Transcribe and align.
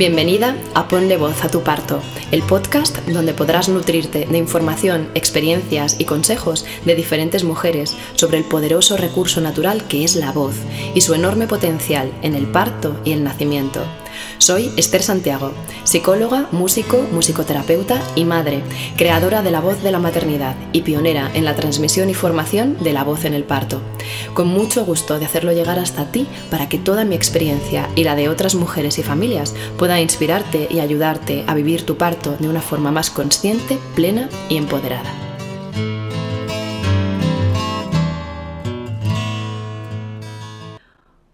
Bienvenida 0.00 0.56
a 0.72 0.88
Ponle 0.88 1.18
Voz 1.18 1.44
a 1.44 1.50
tu 1.50 1.60
Parto, 1.60 2.00
el 2.30 2.40
podcast 2.40 2.96
donde 3.06 3.34
podrás 3.34 3.68
nutrirte 3.68 4.24
de 4.24 4.38
información, 4.38 5.10
experiencias 5.14 6.00
y 6.00 6.06
consejos 6.06 6.64
de 6.86 6.94
diferentes 6.94 7.44
mujeres 7.44 7.98
sobre 8.14 8.38
el 8.38 8.44
poderoso 8.44 8.96
recurso 8.96 9.42
natural 9.42 9.86
que 9.88 10.02
es 10.02 10.16
la 10.16 10.32
voz 10.32 10.54
y 10.94 11.02
su 11.02 11.12
enorme 11.12 11.46
potencial 11.46 12.10
en 12.22 12.34
el 12.34 12.46
parto 12.46 12.98
y 13.04 13.12
el 13.12 13.22
nacimiento. 13.22 13.84
Soy 14.40 14.72
Esther 14.78 15.02
Santiago, 15.02 15.52
psicóloga, 15.84 16.48
músico, 16.50 17.06
musicoterapeuta 17.12 18.00
y 18.14 18.24
madre, 18.24 18.62
creadora 18.96 19.42
de 19.42 19.50
la 19.50 19.60
voz 19.60 19.82
de 19.82 19.90
la 19.92 19.98
maternidad 19.98 20.56
y 20.72 20.80
pionera 20.80 21.30
en 21.34 21.44
la 21.44 21.54
transmisión 21.54 22.08
y 22.08 22.14
formación 22.14 22.78
de 22.82 22.94
la 22.94 23.04
voz 23.04 23.26
en 23.26 23.34
el 23.34 23.44
parto. 23.44 23.82
Con 24.32 24.48
mucho 24.48 24.86
gusto 24.86 25.18
de 25.18 25.26
hacerlo 25.26 25.52
llegar 25.52 25.78
hasta 25.78 26.10
ti 26.10 26.26
para 26.50 26.70
que 26.70 26.78
toda 26.78 27.04
mi 27.04 27.16
experiencia 27.16 27.90
y 27.94 28.04
la 28.04 28.16
de 28.16 28.30
otras 28.30 28.54
mujeres 28.54 28.98
y 28.98 29.02
familias 29.02 29.54
pueda 29.76 30.00
inspirarte 30.00 30.68
y 30.70 30.80
ayudarte 30.80 31.44
a 31.46 31.52
vivir 31.52 31.84
tu 31.84 31.98
parto 31.98 32.34
de 32.38 32.48
una 32.48 32.62
forma 32.62 32.90
más 32.90 33.10
consciente, 33.10 33.78
plena 33.94 34.30
y 34.48 34.56
empoderada. 34.56 35.12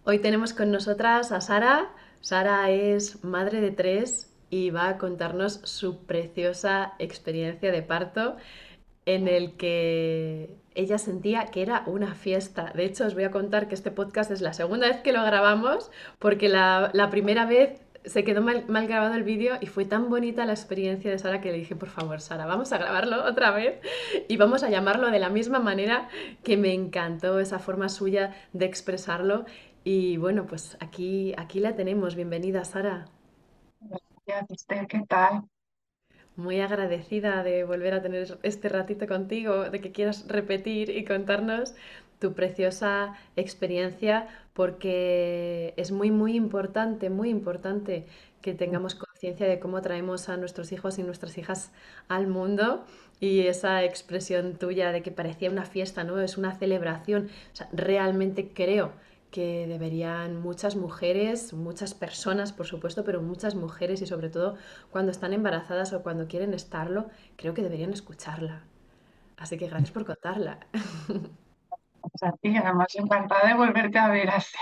Hoy 0.03 0.19
tenemos 0.19 0.53
con 0.53 0.73
nosotras 0.73 1.31
a 1.31 1.41
Sara. 1.41 1.89
Sara 2.27 2.71
es 2.71 3.23
madre 3.23 3.61
de 3.61 3.71
tres 3.71 4.35
y 4.51 4.71
va 4.71 4.89
a 4.89 4.99
contarnos 4.99 5.61
su 5.63 6.07
preciosa 6.07 6.95
experiencia 6.99 7.71
de 7.71 7.83
parto 7.83 8.35
en 9.05 9.29
el 9.29 9.53
que 9.53 10.51
ella 10.75 10.99
sentía 10.99 11.45
que 11.53 11.63
era 11.63 11.85
una 11.87 12.17
fiesta. 12.17 12.73
De 12.75 12.85
hecho, 12.85 13.07
os 13.07 13.15
voy 13.15 13.23
a 13.23 13.31
contar 13.31 13.69
que 13.69 13.77
este 13.77 13.93
podcast 13.93 14.33
es 14.33 14.41
la 14.41 14.55
segunda 14.55 14.89
vez 14.89 14.97
que 15.03 15.13
lo 15.13 15.23
grabamos 15.23 15.93
porque 16.19 16.49
la, 16.49 16.91
primera 17.13 17.47
vez 17.47 17.81
se 18.05 18.25
quedó 18.25 18.43
mal, 18.43 18.65
mal 18.67 18.89
grabado 18.89 19.15
el 19.15 19.23
vídeo 19.23 19.55
y 19.61 19.67
fue 19.67 19.85
tan 19.85 20.11
bonita 20.11 20.45
la 20.47 20.53
experiencia 20.53 21.13
de 21.13 21.21
Sara 21.21 21.41
que 21.41 21.53
le 21.53 21.59
dije, 21.59 21.77
por 21.77 21.91
favor, 21.91 22.21
Sara, 22.21 22.45
vamos 22.45 22.73
a 22.73 22.79
grabarlo 22.79 23.25
otra 23.25 23.53
vez 23.53 23.79
y 24.27 24.37
vamos 24.37 24.65
a 24.65 24.69
llamarlo 24.69 25.13
de 25.13 25.21
la 25.21 25.29
misma 25.29 25.61
manera 25.61 26.09
que 26.43 26.57
me 26.57 26.75
encantó 26.75 27.39
esa 27.39 27.61
forma 27.61 27.89
suya 27.89 28.35
de 28.53 28.67
expresarlo 28.67 29.45
y 29.87 30.17
bueno, 30.17 30.47
pues 30.49 30.77
aquí, 30.81 31.33
aquí 31.37 31.61
la 31.61 31.77
tenemos. 31.77 32.17
Bienvenida, 32.17 32.65
Sara. 32.65 33.07
Gracias, 34.27 34.67
¿qué 34.89 35.05
tal? 35.09 35.45
Muy 36.35 36.59
agradecida 36.59 37.45
de 37.45 37.63
volver 37.63 37.95
a 37.95 38.03
tener 38.03 38.37
este 38.43 38.69
ratito 38.69 39.07
contigo, 39.07 39.71
de 39.71 39.81
que 39.81 39.93
quieras 39.93 40.27
repetir 40.27 40.91
y 40.91 41.05
contarnos 41.05 41.77
tu 42.19 42.35
preciosa 42.35 43.15
experiencia, 43.37 44.27
porque 44.55 45.73
es 45.77 45.93
muy, 45.93 46.11
muy 46.11 46.35
importante, 46.35 47.09
muy 47.09 47.29
importante 47.31 48.07
que 48.43 48.55
tengamos 48.55 48.97
conciencia 48.97 49.47
de 49.47 49.61
cómo 49.61 49.83
traemos 49.83 50.29
a 50.29 50.37
nuestros 50.37 50.73
hijos 50.73 50.99
y 50.99 51.05
nuestras 51.05 51.39
hijas 51.39 51.71
al 52.09 52.27
mundo 52.27 52.85
y 53.21 53.47
esa 53.47 53.85
expresión 53.85 54.57
tuya 54.57 54.91
de 54.91 55.03
que 55.03 55.13
parecía 55.13 55.49
una 55.49 55.65
fiesta, 55.65 56.03
¿no? 56.03 56.21
Es 56.21 56.37
una 56.37 56.59
celebración. 56.59 57.31
O 57.53 57.57
sea, 57.57 57.69
realmente 57.73 58.49
creo 58.53 58.91
que 59.31 59.67
deberían 59.67 60.41
muchas 60.41 60.77
mujeres, 60.77 61.53
muchas 61.53 61.95
personas, 61.95 62.53
por 62.53 62.67
supuesto, 62.67 63.05
pero 63.05 63.23
muchas 63.23 63.55
mujeres 63.55 64.03
y 64.03 64.07
sobre 64.07 64.31
todo 64.31 64.57
cuando 64.91 65.13
están 65.13 65.33
embarazadas 65.33 65.93
o 65.93 66.03
cuando 66.03 66.29
quieren 66.29 66.55
estarlo, 66.55 67.09
creo 67.37 67.55
que 67.55 67.63
deberían 67.63 67.93
escucharla. 67.93 68.63
Así 69.37 69.59
que 69.59 69.69
gracias 69.69 69.91
por 69.91 70.05
contarla. 70.07 70.59
Pues 72.01 72.23
a 72.23 72.37
ti, 72.37 72.57
además 72.57 72.95
encantada 72.95 73.49
de 73.49 73.55
volverte 73.55 73.99
a 73.99 74.09
ver 74.09 74.31
así. 74.31 74.57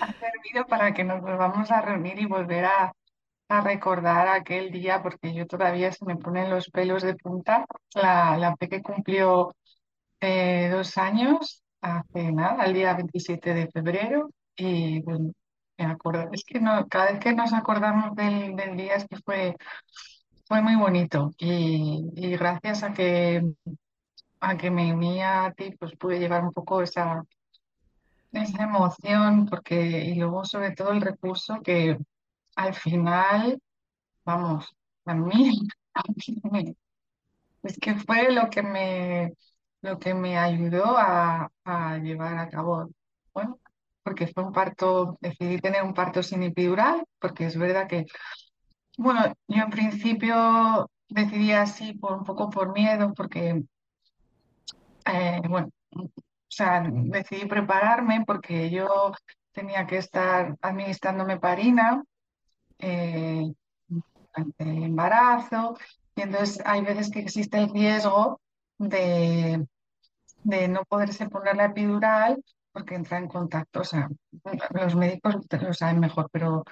Ha 0.00 0.12
servido 0.14 0.66
para 0.66 0.92
que 0.92 1.04
nos 1.04 1.20
volvamos 1.20 1.70
a 1.70 1.80
reunir 1.80 2.18
y 2.18 2.26
volver 2.26 2.64
a, 2.64 2.92
recordar 3.48 4.26
aquel 4.26 4.72
día, 4.72 5.00
porque 5.00 5.32
yo 5.32 5.46
todavía 5.46 5.92
se 5.92 6.04
me 6.04 6.16
ponen 6.16 6.50
los 6.50 6.68
pelos 6.70 7.04
de 7.04 7.14
punta. 7.14 7.64
La, 7.94 8.36
la 8.36 8.56
que 8.56 8.82
cumplió 8.82 9.54
eh, 10.20 10.68
dos 10.72 10.98
años 10.98 11.62
hace 11.80 12.32
nada, 12.32 12.64
el 12.64 12.74
día 12.74 12.94
27 12.94 13.54
de 13.54 13.68
febrero, 13.68 14.30
y 14.56 15.00
bueno, 15.02 15.32
me 15.78 15.84
acuerdo, 15.86 16.30
es 16.32 16.44
que 16.44 16.60
no, 16.60 16.86
cada 16.88 17.12
vez 17.12 17.20
que 17.20 17.34
nos 17.34 17.52
acordamos 17.52 18.14
del, 18.16 18.56
día 18.76 18.94
es 18.94 19.06
que 19.06 19.16
fue, 19.18 19.56
fue 20.46 20.62
muy 20.62 20.76
bonito 20.76 21.32
y, 21.38 22.02
gracias 22.36 22.82
a 22.82 22.92
que, 22.92 23.42
a 24.40 24.56
que 24.56 24.70
me 24.70 24.94
unía 24.94 25.46
a 25.46 25.52
ti, 25.52 25.74
pues 25.78 25.96
pude 25.96 26.18
llevar 26.18 26.44
un 26.44 26.52
poco 26.52 26.82
esa, 26.82 27.22
esa 28.32 28.64
emoción, 28.64 29.46
porque, 29.46 30.04
y 30.06 30.14
luego 30.16 30.44
sobre 30.44 30.72
todo 30.72 30.92
el 30.92 31.00
recurso 31.00 31.60
que 31.62 31.98
al 32.56 32.74
final, 32.74 33.60
vamos, 34.24 34.74
a 35.04 35.14
mí, 35.14 35.60
a 35.94 36.02
mí 36.50 36.76
es 37.66 37.78
que 37.78 37.94
fue 37.96 38.32
lo 38.32 38.48
que 38.48 38.62
me 38.62 39.34
lo 39.82 39.98
que 39.98 40.14
me 40.14 40.38
ayudó 40.38 40.96
a, 40.96 41.50
llevar 42.02 42.38
a 42.38 42.48
cabo, 42.48 42.90
bueno, 43.34 43.58
porque 44.02 44.26
fue 44.28 44.44
un 44.44 44.52
parto, 44.52 45.18
decidí 45.20 45.58
tener 45.58 45.82
un 45.82 45.94
parto 45.94 46.22
sin 46.22 46.42
epidural, 46.42 47.04
porque 47.18 47.46
es 47.46 47.56
verdad 47.58 47.88
que, 47.88 48.06
bueno, 48.98 49.20
yo 49.48 49.62
en 49.62 49.70
principio 49.70 50.90
decidí 51.08 51.52
así 51.52 51.92
por 51.94 52.12
un 52.18 52.24
poco 52.24 52.50
por 52.50 52.72
miedo, 52.72 53.12
porque, 53.14 53.62
eh, 55.06 55.40
bueno, 55.48 55.70
o 55.90 56.10
sea, 56.48 56.82
decidí 56.88 57.46
prepararme 57.46 58.24
porque 58.26 58.70
yo 58.70 59.12
tenía 59.52 59.86
que 59.86 59.98
estar 59.98 60.56
administrándome 60.60 61.38
parina 61.38 62.02
eh, 62.78 63.52
el 64.58 64.82
embarazo, 64.82 65.76
y 66.14 66.22
entonces 66.22 66.62
hay 66.64 66.82
veces 66.82 67.10
que 67.10 67.20
existe 67.20 67.58
el 67.58 67.70
riesgo 67.70 68.40
de, 68.78 69.66
de 70.44 70.68
no 70.68 70.84
poderse 70.84 71.28
poner 71.28 71.56
la 71.56 71.66
epidural 71.66 72.42
porque 72.72 72.94
entra 72.94 73.18
en 73.18 73.28
contacto, 73.28 73.80
o 73.80 73.84
sea, 73.84 74.08
los 74.70 74.94
médicos 74.96 75.36
lo 75.62 75.72
saben 75.74 76.00
mejor, 76.00 76.28
pero 76.30 76.64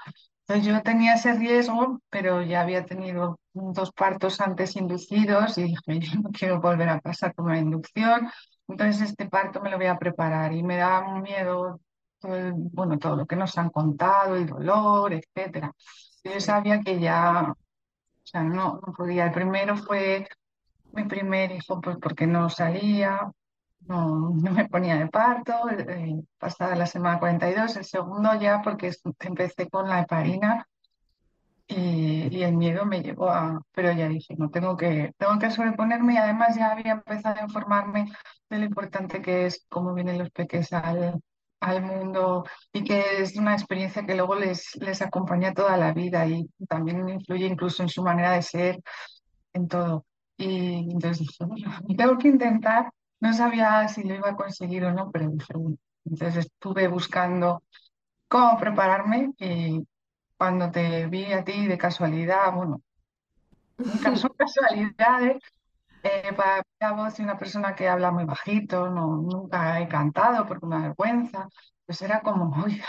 yo 0.63 0.83
tenía 0.83 1.15
ese 1.15 1.35
riesgo, 1.35 2.01
pero 2.11 2.43
ya 2.43 2.61
había 2.61 2.85
tenido 2.85 3.39
dos 3.55 3.93
partos 3.93 4.41
antes 4.41 4.77
inducidos 4.77 5.57
y 5.59 5.65
dije, 5.65 5.99
yo 6.01 6.21
no 6.21 6.31
quiero 6.31 6.61
volver 6.61 6.89
a 6.91 7.01
pasar 7.01 7.35
por 7.35 7.47
una 7.47 7.59
inducción, 7.59 8.31
entonces 8.69 9.11
este 9.11 9.27
parto 9.29 9.61
me 9.63 9.71
lo 9.71 9.77
voy 9.79 9.87
a 9.87 9.99
preparar 9.99 10.53
y 10.53 10.63
me 10.63 10.77
da 10.77 11.03
miedo 11.21 11.81
todo 12.19 12.53
bueno, 12.55 12.99
todo 12.99 13.17
lo 13.17 13.27
que 13.27 13.37
nos 13.37 13.57
han 13.59 13.71
contado, 13.71 14.37
el 14.37 14.47
dolor, 14.47 15.13
etcétera. 15.13 15.73
Yo 16.25 16.41
sabía 16.41 16.81
que 16.81 16.99
ya, 17.01 17.53
o 17.53 17.57
sea, 18.25 18.43
no, 18.45 18.81
no 18.87 18.93
podía. 18.95 19.27
El 19.27 19.33
primero 19.33 19.77
fue 19.77 20.29
mi 20.95 21.05
primer 21.05 21.53
hijo, 21.53 21.81
pues 21.81 21.97
porque 22.01 22.27
no 22.27 22.49
salía, 22.51 23.31
no, 23.81 24.31
no 24.31 24.51
me 24.53 24.69
ponía 24.69 24.97
de 24.97 25.09
parto, 25.09 25.69
eh, 25.71 26.23
pasada 26.39 26.77
la 26.77 26.87
semana 26.87 27.19
42, 27.19 27.77
el 27.77 27.85
segundo 27.85 28.35
ya 28.41 28.63
porque 28.63 28.93
empecé 29.21 29.69
con 29.69 29.89
la 29.89 30.01
heparina 30.03 30.67
y, 31.67 32.43
el 32.43 32.57
miedo 32.57 32.85
me 32.85 33.03
llevó 33.03 33.31
a, 33.31 33.61
pero 33.73 33.93
ya 33.93 34.09
dije, 34.09 34.35
no 34.37 34.51
tengo 34.51 34.77
que, 34.77 35.13
tengo 35.17 35.39
que 35.39 35.51
sobreponerme 35.51 36.15
y 36.15 36.17
además 36.19 36.57
ya 36.57 36.73
había 36.73 36.93
empezado 36.93 37.41
a 37.41 37.45
informarme 37.45 38.11
de 38.51 38.59
lo 38.59 38.65
importante 38.65 39.23
que 39.23 39.47
es 39.47 39.65
cómo 39.69 39.95
vienen 39.95 40.19
los 40.19 40.31
peques 40.31 40.73
al, 40.73 41.21
al 41.61 41.83
mundo 41.83 42.45
y 42.73 42.85
que 42.85 43.23
es 43.23 43.37
una 43.37 43.55
experiencia 43.55 44.05
que 44.05 44.15
luego 44.15 44.35
les, 44.35 44.77
les 44.77 45.01
acompaña 45.03 45.55
toda 45.55 45.77
la 45.77 45.93
vida 45.93 46.27
y 46.27 46.49
también 46.69 47.09
influye 47.09 47.47
incluso 47.47 47.83
en 47.83 47.89
su 47.89 48.03
manera 48.03 48.33
de 48.33 48.43
ser, 48.43 48.81
en 49.55 49.69
todo. 49.69 50.05
Y 50.37 50.91
entonces 50.91 51.21
dije, 51.21 51.45
tengo 51.97 52.19
que 52.19 52.29
intentar 52.29 52.91
no 53.25 53.33
sabía 53.33 53.89
si 53.89 54.03
lo 54.05 54.15
iba 54.15 54.31
a 54.31 54.37
conseguir 54.37 54.85
o 54.85 54.93
no, 54.93 55.11
pero 55.11 55.25
entonces 56.05 56.45
estuve 56.45 56.89
buscando 56.89 57.63
cómo 58.29 58.59
prepararme 58.59 59.33
y 59.39 59.83
cuando 60.37 60.71
te 60.71 61.07
vi 61.07 61.33
a 61.33 61.43
ti 61.43 61.67
de 61.67 61.79
casualidad, 61.79 62.53
bueno, 62.53 62.83
son 64.17 64.33
casualidades, 64.37 65.43
eh, 66.03 66.35
para 66.37 66.63
la 66.81 66.93
voz 66.93 67.17
de 67.17 67.23
una 67.23 67.39
persona 67.39 67.75
que 67.75 67.89
habla 67.89 68.11
muy 68.11 68.25
bajito, 68.25 68.91
no, 68.91 69.17
nunca 69.17 69.81
he 69.81 69.89
cantado 69.89 70.47
porque 70.47 70.67
me 70.67 70.77
da 70.77 70.83
vergüenza, 70.83 71.49
pues 71.87 72.03
era 72.03 72.21
como, 72.21 72.63
oiga, 72.63 72.85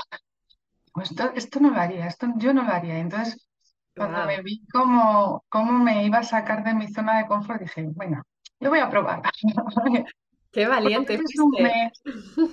esto, 1.02 1.32
esto 1.34 1.62
no 1.62 1.72
lo 1.72 1.80
haría, 1.80 2.08
esto 2.08 2.28
yo 2.36 2.54
no 2.54 2.64
lo 2.64 2.74
haría. 2.74 2.98
Entonces, 3.00 3.48
cuando 3.96 4.26
me 4.26 4.42
vi 4.42 4.66
cómo, 4.68 5.46
cómo 5.50 5.72
me 5.84 6.06
iba 6.06 6.20
a 6.20 6.24
sacar 6.24 6.64
de 6.64 6.74
mi 6.74 6.88
zona 6.88 7.18
de 7.18 7.28
confort, 7.28 7.62
dije, 7.62 7.88
venga, 7.96 8.24
lo 8.60 8.70
voy 8.70 8.80
a 8.80 8.90
probar. 8.90 9.22
Qué 10.52 10.68
valiente 10.68 11.20
un 11.38 11.52
mes, 11.52 12.02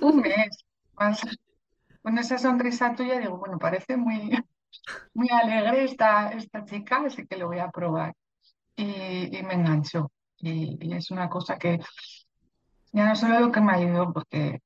un 0.01 0.17
mes. 0.21 0.65
con 2.01 2.17
esa 2.17 2.37
sonrisa 2.37 2.95
tuya 2.95 3.19
digo, 3.19 3.37
bueno, 3.37 3.57
parece 3.57 3.95
muy, 3.95 4.29
muy 5.13 5.29
alegre 5.29 5.85
esta, 5.85 6.31
esta 6.31 6.65
chica, 6.65 7.03
así 7.05 7.25
que 7.25 7.37
lo 7.37 7.47
voy 7.47 7.59
a 7.59 7.69
probar. 7.69 8.13
Y, 8.75 9.41
me 9.43 9.53
enganchó. 9.53 10.11
Y, 10.37 10.93
es 10.93 11.11
una 11.11 11.29
cosa 11.29 11.57
que 11.57 11.79
ya 12.91 13.05
no 13.05 13.15
solo 13.15 13.39
lo 13.39 13.51
que 13.51 13.61
me 13.61 13.73
ayudó, 13.73 14.11
porque 14.11 14.59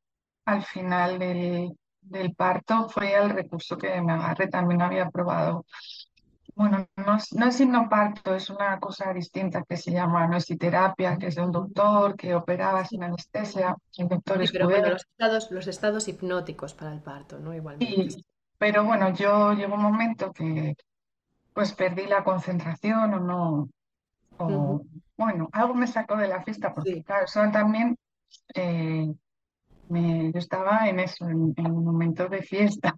al 0.46 0.64
final 0.64 1.20
del, 1.20 1.78
del 2.02 2.34
parto 2.34 2.90
fue 2.90 3.14
el 3.14 3.30
recurso 3.30 3.78
que 3.78 4.02
me 4.02 4.14
agarré. 4.14 4.48
También 4.48 4.82
había 4.82 5.10
probado 5.10 5.66
Bueno, 6.57 6.88
no, 6.95 7.15
es- 7.18 7.33
no 7.33 7.45
es 7.48 7.59
hipnoparto, 7.62 8.33
es 8.33 8.50
una 8.50 8.80
cosa 8.80 9.13
distinta 9.13 9.63
que 9.63 9.77
se 9.77 9.92
llama 9.92 10.27
noesiterapia, 10.27 11.15
que 11.18 11.27
es 11.27 11.36
de 11.36 11.44
un 11.44 11.51
doctor 11.51 12.15
que 12.15 12.33
operaba 12.33 12.83
sin 12.83 13.04
anestesia, 13.04 13.75
el 13.98 14.07
doctor 14.07 14.39
Sí, 14.39 14.50
pero 14.51 14.65
bueno, 14.68 14.89
los 14.89 15.06
estados, 15.12 15.51
los 15.51 15.68
estados 15.68 16.07
hipnóticos 16.07 16.74
para 16.74 16.94
el 16.94 17.01
parto, 17.01 17.39
¿no? 17.39 17.54
Igualmente. 17.54 18.24
Pero 18.57 18.83
bueno, 18.86 19.13
yo 19.13 19.54
llegó 19.54 19.75
un 19.75 19.83
momento 19.83 20.33
que 20.33 20.75
pues 21.54 21.74
perdí 21.74 22.07
la 22.07 22.24
concentración 22.24 23.13
o 23.15 23.19
no, 23.19 23.69
o 24.39 24.83
bueno, 25.18 25.50
algo 25.54 25.75
me 25.75 25.88
sacó 25.88 26.18
de 26.18 26.27
la 26.30 26.44
fiesta, 26.44 26.74
porque 26.74 26.95
Sí. 26.95 27.04
claro, 27.04 27.25
eso 27.25 27.42
también 27.51 27.98
eh, 28.56 29.13
me, 29.89 30.31
yo 30.31 30.39
estaba 30.39 30.89
en 30.89 31.00
eso, 31.00 31.27
en, 31.30 31.54
en 31.57 31.71
un 31.71 31.86
momento 31.86 32.27
de 32.30 32.42
fiesta. 32.44 32.94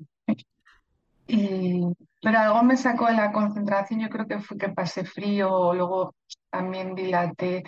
Y, 1.30 1.84
pero 2.22 2.40
algo 2.40 2.64
me 2.64 2.76
sacó 2.76 3.06
de 3.06 3.14
la 3.14 3.31
concentración, 3.31 4.00
yo 4.00 4.10
creo 4.10 4.28
que 4.28 4.40
fue 4.40 4.58
que 4.58 4.70
pasé 4.70 5.06
frío, 5.06 5.74
luego 5.76 6.16
también 6.50 6.96
dilaté 6.96 7.64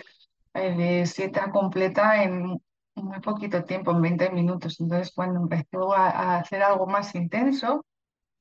eh, 0.54 0.74
de 0.76 1.06
siete 1.06 1.38
a 1.40 1.50
completa 1.50 2.24
en 2.24 2.60
muy 2.96 3.20
poquito 3.20 3.64
tiempo, 3.64 3.92
en 3.92 4.02
20 4.02 4.30
minutos. 4.30 4.80
Entonces, 4.80 5.12
cuando 5.14 5.40
empezó 5.40 5.94
a, 5.94 6.38
hacer 6.38 6.62
algo 6.62 6.86
más 6.86 7.14
intenso, 7.14 7.84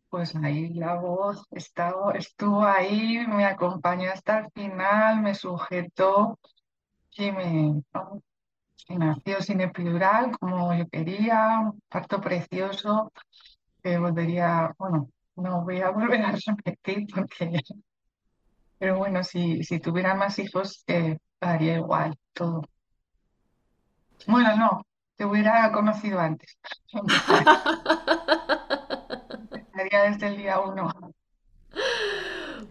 pues 0.09 0.35
ahí 0.35 0.69
la 0.73 0.95
voz 0.95 1.45
estaba, 1.51 2.13
estuvo 2.13 2.63
ahí, 2.65 3.25
me 3.27 3.45
acompañó 3.45 4.11
hasta 4.11 4.39
el 4.39 4.51
final, 4.51 5.21
me 5.21 5.35
sujetó 5.35 6.39
y 7.11 7.31
me, 7.31 7.83
nació 8.89 9.41
sin 9.41 9.61
epidural, 9.61 10.37
como 10.39 10.73
yo 10.73 10.87
quería, 10.89 11.59
un 11.59 11.81
parto 11.89 12.19
precioso 12.19 13.11
que 13.83 13.97
volvería, 13.97 14.71
bueno, 14.77 15.09
no 15.35 15.63
voy 15.63 15.81
a 15.81 15.89
volver 15.91 16.21
a 16.21 16.31
repetir 16.33 17.07
porque, 17.13 17.51
pero 18.77 18.97
bueno, 18.97 19.23
si, 19.23 19.63
si 19.63 19.79
tuviera 19.79 20.15
más 20.15 20.39
hijos, 20.39 20.83
eh, 20.87 21.17
haría 21.41 21.75
igual 21.77 22.15
todo. 22.33 22.63
Bueno, 24.25 24.55
no, 24.57 24.81
te 25.15 25.25
hubiera 25.25 25.71
conocido 25.71 26.19
antes. 26.19 26.57
Empezar- 26.93 27.51
Empezaría 29.53 30.03
desde 30.11 30.27
el 30.27 30.37
día 30.37 30.59
uno. 30.59 31.13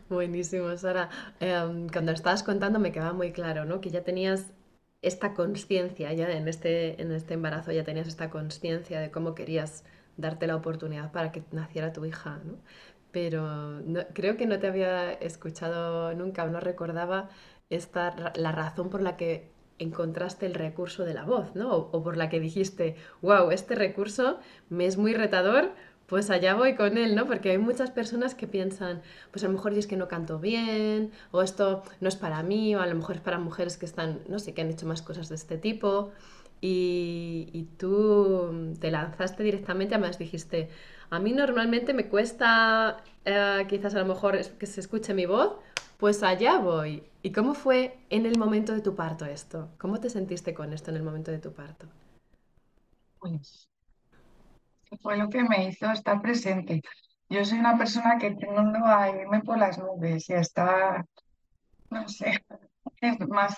Buenísimo, 0.08 0.76
Sara. 0.76 1.08
Em, 1.40 1.88
cuando 1.88 2.12
estabas 2.12 2.42
contando 2.42 2.78
me 2.78 2.92
quedaba 2.92 3.12
muy 3.12 3.32
claro, 3.32 3.64
¿no? 3.64 3.80
Que 3.80 3.90
ya 3.90 4.02
tenías 4.04 4.46
esta 5.02 5.34
conciencia, 5.34 6.12
ya 6.12 6.30
en 6.30 6.48
este, 6.48 7.00
en 7.00 7.12
este 7.12 7.34
embarazo 7.34 7.72
ya 7.72 7.84
tenías 7.84 8.08
esta 8.08 8.30
conciencia 8.30 9.00
de 9.00 9.10
cómo 9.10 9.34
querías 9.34 9.84
darte 10.16 10.46
la 10.46 10.56
oportunidad 10.56 11.12
para 11.12 11.32
que 11.32 11.42
naciera 11.52 11.92
tu 11.92 12.04
hija, 12.04 12.40
¿no? 12.44 12.58
Pero 13.12 13.82
creo 14.14 14.36
que 14.36 14.46
no 14.46 14.58
te 14.58 14.68
había 14.68 15.12
escuchado 15.12 16.14
nunca 16.14 16.44
o 16.44 16.48
no 16.48 16.60
recordaba 16.60 17.28
esta, 17.68 18.32
la 18.36 18.52
razón 18.52 18.88
por 18.90 19.02
la 19.02 19.16
que 19.16 19.50
encontraste 19.78 20.46
el 20.46 20.54
recurso 20.54 21.04
de 21.04 21.14
la 21.14 21.24
voz, 21.24 21.54
¿no? 21.54 21.72
O, 21.74 21.90
o 21.90 22.02
por 22.02 22.16
la 22.16 22.28
que 22.28 22.38
dijiste, 22.38 22.96
wow, 23.22 23.50
este 23.50 23.74
recurso 23.74 24.38
me 24.68 24.86
es 24.86 24.96
muy 24.98 25.14
retador, 25.14 25.72
pues 26.10 26.28
allá 26.28 26.54
voy 26.54 26.74
con 26.74 26.98
él, 26.98 27.14
¿no? 27.14 27.26
Porque 27.26 27.52
hay 27.52 27.58
muchas 27.58 27.92
personas 27.92 28.34
que 28.34 28.48
piensan, 28.48 29.00
pues 29.30 29.44
a 29.44 29.46
lo 29.46 29.52
mejor 29.52 29.72
es 29.74 29.86
que 29.86 29.96
no 29.96 30.08
canto 30.08 30.40
bien, 30.40 31.12
o 31.30 31.40
esto 31.40 31.84
no 32.00 32.08
es 32.08 32.16
para 32.16 32.42
mí, 32.42 32.74
o 32.74 32.80
a 32.80 32.86
lo 32.88 32.96
mejor 32.96 33.16
es 33.16 33.22
para 33.22 33.38
mujeres 33.38 33.76
que 33.76 33.86
están, 33.86 34.18
no 34.28 34.40
sé, 34.40 34.52
que 34.52 34.60
han 34.60 34.70
hecho 34.70 34.86
más 34.86 35.02
cosas 35.02 35.28
de 35.28 35.36
este 35.36 35.56
tipo. 35.56 36.10
Y, 36.60 37.68
tú 37.78 38.74
te 38.80 38.90
lanzaste 38.90 39.42
directamente, 39.42 39.94
además 39.94 40.18
dijiste, 40.18 40.68
a 41.08 41.18
mí 41.18 41.32
normalmente 41.32 41.94
me 41.94 42.08
cuesta 42.08 42.98
eh, 43.24 43.66
quizás 43.68 43.94
a 43.94 44.00
lo 44.00 44.06
mejor 44.06 44.38
que 44.58 44.66
se 44.66 44.80
escuche 44.80 45.14
mi 45.14 45.26
voz, 45.26 45.56
pues 45.96 46.22
allá 46.22 46.58
voy. 46.58 47.02
¿Y 47.22 47.32
cómo 47.32 47.54
fue 47.54 47.98
en 48.10 48.26
el 48.26 48.38
momento 48.38 48.72
de 48.74 48.80
tu 48.80 48.94
parto 48.94 49.24
esto? 49.24 49.70
¿Cómo 49.78 50.00
te 50.00 50.10
sentiste 50.10 50.54
con 50.54 50.72
esto 50.72 50.90
en 50.90 50.96
el 50.96 51.02
momento 51.02 51.30
de 51.30 51.38
tu 51.38 51.52
parto? 51.52 51.86
Pues 53.18 53.70
fue 55.02 55.16
lo 55.16 55.28
que 55.28 55.42
me 55.42 55.68
hizo 55.68 55.90
estar 55.90 56.20
presente. 56.20 56.82
Yo 57.28 57.44
soy 57.44 57.58
una 57.58 57.78
persona 57.78 58.18
que 58.18 58.32
tiendo 58.32 58.84
a 58.84 59.08
irme 59.08 59.40
por 59.40 59.58
las 59.58 59.78
nubes 59.78 60.28
y 60.28 60.32
a 60.32 60.40
estar, 60.40 61.06
no 61.90 62.08
sé, 62.08 62.44
es 63.00 63.28
más 63.28 63.56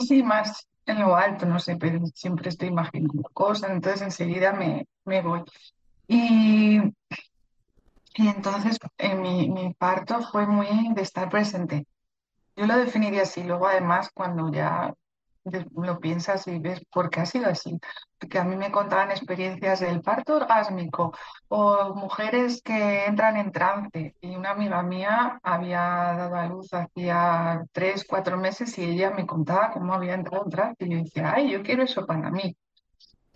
sí, 0.00 0.22
más 0.22 0.66
en 0.86 1.00
lo 1.00 1.16
alto, 1.16 1.46
no 1.46 1.58
sé, 1.58 1.76
pero 1.76 2.00
siempre 2.14 2.48
estoy 2.48 2.68
imaginando 2.68 3.28
cosas, 3.32 3.70
entonces 3.70 4.02
enseguida 4.02 4.52
me, 4.52 4.86
me 5.04 5.22
voy. 5.22 5.42
Y 6.08 6.80
Y 8.14 8.28
entonces 8.28 8.78
eh, 8.98 9.14
mi, 9.14 9.50
mi 9.50 9.74
parto 9.74 10.22
fue 10.22 10.46
muy 10.46 10.66
de 10.94 11.02
estar 11.02 11.28
presente. 11.28 11.86
Yo 12.56 12.66
lo 12.66 12.76
definiría 12.78 13.22
así. 13.22 13.42
Luego, 13.44 13.66
además, 13.68 14.10
cuando 14.14 14.50
ya 14.50 14.94
lo 15.74 15.98
piensas 16.00 16.46
y 16.48 16.58
ves 16.58 16.80
por 16.90 17.10
qué 17.10 17.20
ha 17.20 17.26
sido 17.26 17.48
así, 17.48 17.78
porque 18.18 18.38
a 18.38 18.44
mí 18.44 18.56
me 18.56 18.70
contaban 18.70 19.10
experiencias 19.10 19.80
del 19.80 20.02
parto 20.02 20.36
orgásmico 20.36 21.12
o 21.48 21.94
mujeres 21.94 22.62
que 22.62 23.04
entran 23.06 23.36
en 23.36 23.52
trance. 23.52 24.14
Y 24.20 24.36
una 24.36 24.50
amiga 24.50 24.82
mía 24.82 25.38
había 25.42 25.80
dado 25.80 26.36
a 26.36 26.46
luz 26.46 26.72
hacía 26.74 27.64
tres, 27.72 28.04
cuatro 28.08 28.36
meses 28.36 28.76
y 28.78 28.84
ella 28.84 29.10
me 29.10 29.26
contaba 29.26 29.70
cómo 29.72 29.94
había 29.94 30.14
entrado 30.14 30.44
en 30.44 30.50
trance. 30.50 30.84
Y 30.84 30.90
yo 30.90 30.98
decía, 30.98 31.32
ay, 31.34 31.50
yo 31.52 31.62
quiero 31.62 31.82
eso 31.84 32.06
para 32.06 32.30
mí. 32.30 32.56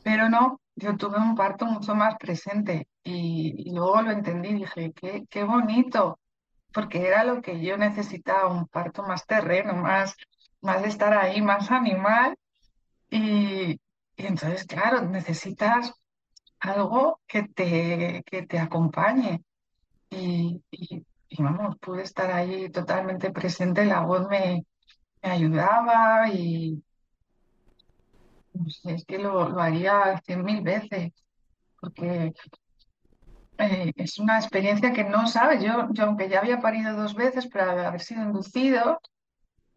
Pero 0.03 0.29
no, 0.29 0.61
yo 0.77 0.97
tuve 0.97 1.19
un 1.19 1.35
parto 1.35 1.67
mucho 1.67 1.95
más 1.95 2.17
presente 2.17 2.89
y, 3.05 3.71
y 3.71 3.75
luego 3.75 4.03
lo 4.03 4.11
entendí, 4.13 4.55
dije, 4.55 4.93
qué, 4.95 5.25
qué 5.29 5.45
bonito, 5.45 6.19
porque 6.73 7.07
era 7.07 7.25
lo 7.25 7.41
que 7.43 7.61
yo 7.61 7.77
necesitaba, 7.77 8.49
un 8.49 8.67
parto 8.67 9.03
más 9.03 9.27
terreno, 9.27 9.75
más, 9.75 10.17
más 10.63 10.83
de 10.83 10.89
estar 10.89 11.13
ahí, 11.15 11.41
más 11.43 11.71
animal. 11.71 12.37
Y, 13.11 13.73
y 13.73 14.27
entonces, 14.27 14.65
claro, 14.65 15.03
necesitas 15.03 15.93
algo 16.61 17.21
que 17.27 17.45
te, 17.45 18.23
que 18.27 18.47
te 18.47 18.59
acompañe. 18.59 19.43
Y, 20.11 20.63
y, 20.71 21.05
vamos, 21.39 21.77
pude 21.79 22.03
estar 22.03 22.31
ahí 22.33 22.71
totalmente 22.71 23.31
presente, 23.31 23.85
la 23.85 24.01
voz 24.01 24.29
me, 24.29 24.65
me 25.23 25.31
ayudaba 25.31 26.29
y 26.29 26.83
no 28.53 28.69
sé, 28.69 28.95
es 28.95 29.05
que 29.05 29.19
lo, 29.19 29.49
lo 29.49 29.61
haría 29.61 30.21
cien 30.25 30.45
mil 30.45 30.61
veces, 30.63 31.13
porque 31.81 32.33
eh, 33.59 33.93
es 33.97 34.19
una 34.19 34.39
experiencia 34.39 34.93
que 34.93 35.05
no 35.05 35.27
sabes. 35.27 35.63
Yo, 35.63 35.89
yo, 35.93 36.05
aunque 36.05 36.29
ya 36.29 36.41
había 36.41 36.61
parido 36.61 36.97
dos 36.97 37.15
veces, 37.15 37.47
pero 37.47 37.71
haber 37.71 38.01
sido 38.01 38.23
inducido, 38.23 39.01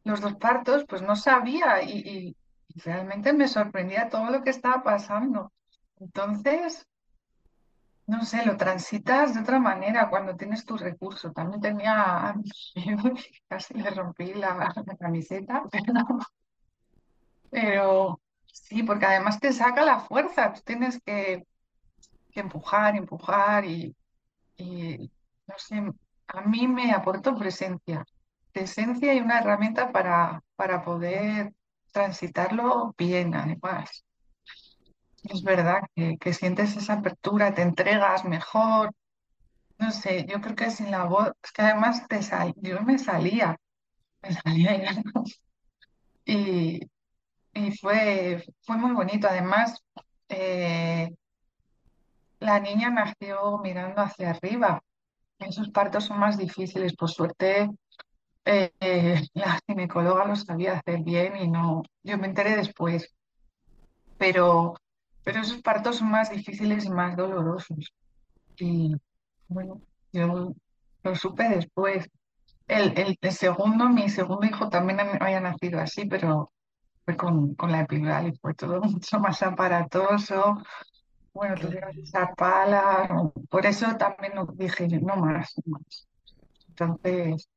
los 0.04 0.22
dos 0.22 0.36
partos, 0.36 0.86
pues 0.88 1.02
no 1.02 1.16
sabía 1.16 1.82
y, 1.84 2.36
realmente 2.76 3.34
me 3.34 3.48
sorprendía 3.48 4.10
todo 4.10 4.32
lo 4.32 4.42
que 4.44 4.50
estaba 4.50 4.82
pasando. 4.82 5.52
Entonces, 6.00 6.88
no 8.08 8.26
sé, 8.26 8.44
lo 8.46 8.58
transitas 8.58 9.36
de 9.36 9.42
otra 9.42 9.60
manera 9.60 10.10
cuando 10.10 10.36
tienes 10.36 10.66
tus 10.66 10.82
recursos. 10.82 11.34
También 11.34 11.62
tenía 11.62 12.34
casi 13.48 13.76
le 13.76 13.90
rompí 13.92 14.34
la, 14.34 14.74
camiseta, 15.00 15.64
pero, 15.72 16.20
pero 17.52 18.22
sí, 18.48 18.82
porque 18.82 19.06
además 19.06 19.40
te 19.40 19.54
saca 19.54 19.86
la 19.86 20.00
fuerza. 20.00 20.52
Tú 20.54 20.62
tienes 20.66 21.00
que, 21.06 21.46
que 22.32 22.40
empujar, 22.40 22.96
empujar 22.96 23.66
y 23.66 23.96
Y 24.58 25.12
no 25.48 25.56
sé, 25.58 25.84
a 26.28 26.42
mí 26.42 26.68
me 26.68 26.92
aportó 26.92 27.36
presencia, 27.36 28.04
presencia 28.54 29.14
y 29.14 29.20
una 29.20 29.40
herramienta 29.40 29.92
para, 29.92 30.44
para 30.56 30.84
poder 30.84 31.54
transitarlo 31.92 32.94
bien, 32.98 33.36
además. 33.36 34.06
Es 35.24 35.42
verdad 35.44 35.82
que, 35.96 36.18
que 36.18 36.34
sientes 36.34 36.76
esa 36.78 36.94
apertura, 36.94 37.54
te 37.54 37.62
entregas 37.62 38.26
mejor. 38.26 38.92
No 39.80 39.92
sé, 39.92 40.26
yo 40.30 40.40
creo 40.42 40.56
que 40.56 40.70
sin 40.70 40.92
la 40.92 41.06
voz, 41.06 41.32
es 41.44 41.52
que 41.52 41.62
además 41.62 42.08
te 42.08 42.22
sal, 42.22 42.54
yo 42.58 42.82
me 42.82 42.98
salía, 42.98 43.58
me 44.22 44.34
salía 44.34 45.04
y, 46.26 46.80
y 47.54 47.78
fue, 47.78 48.46
fue 48.62 48.78
muy 48.78 48.92
bonito. 48.92 49.28
Además, 49.28 49.84
eh, 50.30 51.16
la 52.40 52.60
niña 52.60 52.90
nació 52.90 53.58
mirando 53.60 54.02
hacia 54.02 54.32
arriba. 54.32 54.82
Esos 55.40 55.70
partos 55.70 56.06
son 56.06 56.20
más 56.20 56.38
difíciles, 56.38 56.96
por 56.96 57.10
suerte 57.10 57.70
eh, 58.46 58.72
eh, 58.80 59.22
la 59.34 59.60
ginecóloga 59.68 60.26
lo 60.26 60.36
sabía 60.36 60.74
hacer 60.74 61.02
bien 61.04 61.36
y 61.38 61.48
no, 61.50 61.84
yo 62.04 62.18
me 62.18 62.28
enteré 62.28 62.56
después, 62.58 63.14
pero, 64.18 64.76
pero 65.24 65.42
esos 65.42 65.62
partos 65.62 65.98
son 65.98 66.12
más 66.12 66.30
difíciles 66.32 66.86
y 66.86 66.90
más 66.90 67.16
dolorosos. 67.16 67.94
Y 68.58 68.96
bueno, 69.48 69.82
yo 70.14 70.54
lo 71.04 71.16
supe 71.16 71.50
después. 71.50 72.10
El, 72.68 72.98
el, 73.00 73.18
el 73.22 73.32
segundo, 73.34 73.90
mi 73.90 74.10
segundo 74.10 74.46
hijo 74.48 74.70
también 74.70 75.00
había 75.02 75.42
nacido 75.42 75.80
así, 75.82 76.06
pero 76.06 76.52
fue 77.06 77.18
con, 77.18 77.56
con 77.56 77.72
la 77.72 77.82
epidural 77.82 78.30
y 78.30 78.38
fue 78.38 78.56
todo 78.56 78.82
mucho 78.84 79.20
más 79.20 79.44
aparatoso. 79.44 80.64
Bueno, 81.34 81.56
tuvieron 81.58 81.92
pala, 82.38 83.08
no, 83.10 83.34
por 83.50 83.66
eso 83.66 83.96
también 83.98 84.34
dije, 84.56 84.88
no 85.02 85.16
más, 85.18 85.54
no 85.66 85.80
más. 85.80 86.08
Entonces, 86.70 87.50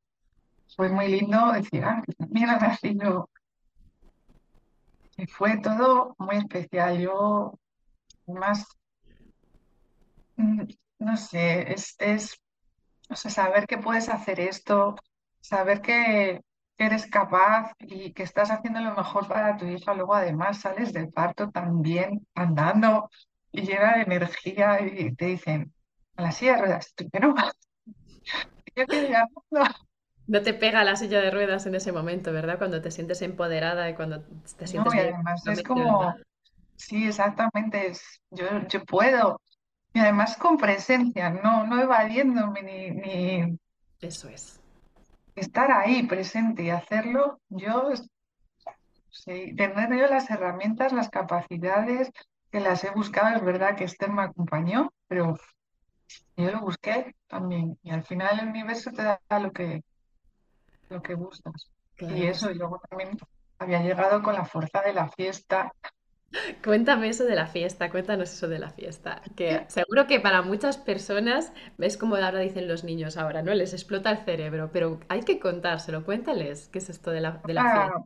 fue 0.75 0.89
muy 0.89 1.09
lindo 1.09 1.53
decir, 1.53 1.85
ah, 1.85 2.03
que 2.05 2.13
también 2.15 2.51
ha 2.51 2.59
nacido. 2.59 3.31
Y 5.17 5.27
fue 5.27 5.59
todo 5.59 6.15
muy 6.19 6.37
especial. 6.37 6.99
Yo, 6.99 7.59
más, 8.27 8.67
mm, 10.37 10.63
no 10.99 11.17
sé, 11.17 11.73
es, 11.73 11.95
es, 11.99 12.41
o 13.09 13.17
sea, 13.17 13.31
saber 13.31 13.67
que 13.67 13.79
puedes 13.79 14.09
hacer 14.09 14.41
esto, 14.41 14.97
saber 15.41 15.81
que 15.81 16.43
eres 16.79 17.07
capaz 17.07 17.73
y 17.79 18.13
que 18.13 18.23
estás 18.23 18.51
haciendo 18.51 18.81
lo 18.81 18.95
mejor 18.95 19.29
para 19.29 19.57
tu 19.57 19.67
hija. 19.67 19.95
Luego, 19.95 20.15
además, 20.15 20.61
sales 20.61 20.93
del 20.93 21.11
parto 21.11 21.51
también 21.51 22.27
andando 22.35 23.11
y 23.53 23.63
llena 23.63 23.97
de 23.97 24.03
energía 24.03 24.81
y 24.83 25.15
te 25.15 25.27
dicen, 25.27 25.73
a 26.17 26.23
la 26.23 26.33
silla 26.33 26.57
de 26.57 26.63
ruedas, 26.63 26.95
yo 28.77 28.87
quiero 28.87 29.09
ir 29.09 29.17
andando. 29.17 29.86
No 30.27 30.43
te 30.43 30.55
pega 30.55 30.85
la 30.85 30.97
silla 30.97 31.21
de 31.21 31.31
ruedas 31.31 31.67
en 31.67 31.75
ese 31.75 31.93
momento, 31.93 32.33
¿verdad? 32.33 32.59
Cuando 32.59 32.81
te 32.83 32.91
sientes 32.91 33.23
empoderada 33.23 33.89
y 33.89 33.95
cuando 33.95 34.23
te 34.59 34.67
No, 34.67 34.67
sientes 34.67 34.95
y 34.95 34.99
además 34.99 35.47
es 35.47 35.63
como, 35.63 36.15
sí, 36.77 37.07
exactamente, 37.07 37.89
es, 37.89 38.21
yo, 38.31 38.47
yo 38.69 38.85
puedo. 38.85 39.41
Y 39.93 40.01
además 40.01 40.37
con 40.37 40.57
presencia, 40.59 41.31
no, 41.31 41.67
no 41.67 41.81
evadiéndome 41.81 42.63
ni, 42.63 42.91
ni 42.91 43.59
Eso 44.01 44.29
es. 44.29 44.61
estar 45.35 45.71
ahí 45.71 46.07
presente 46.07 46.65
y 46.65 46.71
hacerlo. 46.71 47.41
Yo, 47.49 47.91
sí, 49.11 49.55
tener 49.57 49.91
yo 49.99 50.07
las 50.09 50.31
herramientas, 50.31 50.93
las 50.93 51.09
capacidades 51.11 52.11
que 52.51 52.61
las 52.61 52.85
he 52.85 52.91
buscado, 52.91 53.37
es 53.37 53.43
verdad 53.45 53.77
que 53.77 53.85
Esther 53.85 54.11
me 54.11 54.23
acompañó, 54.23 54.93
pero 55.09 55.37
yo 56.37 56.51
lo 56.51 56.61
busqué 56.61 57.15
también. 57.29 57.79
Y 57.83 57.91
al 57.91 58.05
final 58.05 58.41
el 58.41 58.49
universo 58.49 58.91
te 58.93 59.03
da 59.03 59.21
lo 59.41 59.53
que, 59.53 59.83
lo 60.89 61.03
que 61.03 61.15
buscas. 61.15 61.71
Y 62.07 62.25
Claro 62.25 62.31
que 62.31 62.37
eso, 62.37 62.51
y 62.51 62.55
luego 62.55 62.81
también 62.89 63.11
había 63.59 63.83
llegado 63.83 64.23
con 64.23 64.35
la 64.35 64.45
fuerza 64.45 64.83
de 64.83 64.93
la 64.95 65.09
fiesta. 65.11 65.73
Cuéntame 66.63 67.09
eso 67.09 67.25
de 67.25 67.35
la 67.35 67.47
fiesta, 67.47 67.91
cuéntanos 67.91 68.33
eso 68.33 68.49
de 68.49 68.59
la 68.59 68.71
fiesta, 68.71 69.23
que 69.37 69.65
seguro 69.69 70.07
que 70.07 70.21
para 70.21 70.43
muchas 70.43 70.77
personas, 70.77 71.53
ves 71.79 71.97
como 71.97 72.17
ahora 72.17 72.41
dicen 72.41 72.69
los 72.69 72.85
niños 72.85 73.17
ahora, 73.17 73.43
¿no? 73.43 73.55
Les 73.55 73.73
explota 73.73 74.11
el 74.11 74.25
cerebro, 74.25 74.71
pero 74.73 75.01
hay 75.09 75.23
que 75.23 75.39
contárselo, 75.41 76.05
cuéntales 76.05 76.69
qué 76.69 76.79
es 76.79 76.91
esto 76.91 77.11
de 77.11 77.21
la, 77.23 77.41
de 77.47 77.55
la 77.55 77.65
Para, 77.65 77.71
fiesta. 77.71 77.97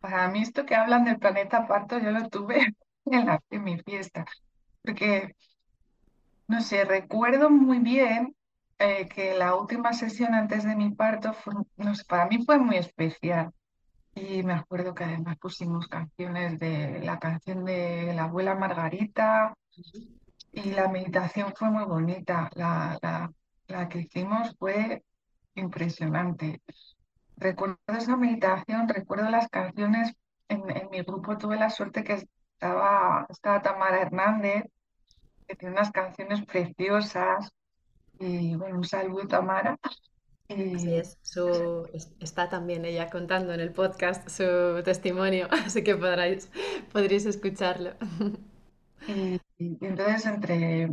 para 0.00 0.28
mí 0.30 0.42
esto 0.42 0.66
que 0.66 0.76
hablan 0.76 1.04
del 1.04 1.18
planeta 1.20 1.66
parto, 1.66 1.98
yo 2.00 2.10
lo 2.12 2.28
tuve 2.30 2.74
en 3.06 3.26
la, 3.26 3.40
en 3.50 3.64
mi 3.64 3.78
fiesta. 3.80 4.26
Porque, 4.82 5.34
no 6.48 6.60
sé, 6.60 6.84
recuerdo 6.84 7.50
muy 7.50 7.78
bien 7.80 8.34
eh, 8.78 9.08
que 9.08 9.34
la 9.34 9.54
última 9.54 9.92
sesión 9.92 10.34
antes 10.34 10.64
de 10.64 10.76
mi 10.76 10.90
parto, 10.90 11.32
para 12.08 12.26
mí 12.26 12.44
fue 12.44 12.58
muy 12.58 12.76
especial. 12.76 13.52
Y 14.14 14.42
me 14.42 14.52
acuerdo 14.52 14.94
que 14.94 15.04
además 15.04 15.38
pusimos 15.38 15.86
canciones 15.88 16.58
de 16.58 17.00
la 17.00 17.18
canción 17.18 17.64
de 17.64 18.12
la 18.14 18.24
abuela 18.24 18.54
Margarita 18.54 19.54
y 20.52 20.72
la 20.72 20.88
meditación 20.88 21.54
fue 21.56 21.70
muy 21.70 21.84
bonita. 21.84 22.50
La, 22.54 22.98
la, 23.00 23.32
la 23.68 23.88
que 23.88 24.00
hicimos 24.00 24.54
fue 24.58 25.02
impresionante. 25.54 26.60
Recuerdo 27.36 27.78
esa 27.88 28.16
meditación, 28.16 28.88
recuerdo 28.88 29.30
las 29.30 29.48
canciones. 29.48 30.14
En, 30.48 30.68
en 30.70 30.90
mi 30.90 31.00
grupo 31.02 31.38
tuve 31.38 31.56
la 31.56 31.70
suerte 31.70 32.04
que 32.04 32.12
estaba, 32.12 33.26
estaba 33.30 33.62
Tamara 33.62 34.02
Hernández, 34.02 34.64
que 35.48 35.56
tiene 35.56 35.74
unas 35.74 35.90
canciones 35.90 36.44
preciosas. 36.44 37.50
Y 38.24 38.54
bueno, 38.56 38.76
un 38.78 38.84
saludo, 38.84 39.26
Tamara. 39.28 39.78
Así 40.72 40.88
Y, 40.88 40.96
es, 40.96 41.18
su, 41.22 41.88
es- 41.92 42.12
está 42.20 42.48
también 42.48 42.84
ella 42.84 43.10
contando 43.10 43.52
en 43.54 43.60
el 43.60 43.72
podcast 43.72 44.28
su 44.28 44.82
testimonio, 44.84 45.48
así 45.66 45.82
que 45.84 45.96
podréis, 45.96 46.50
podréis 46.92 47.26
escucharlo. 47.26 47.92
y, 49.06 49.40
y 49.58 49.78
entonces 49.86 50.26
entre 50.26 50.90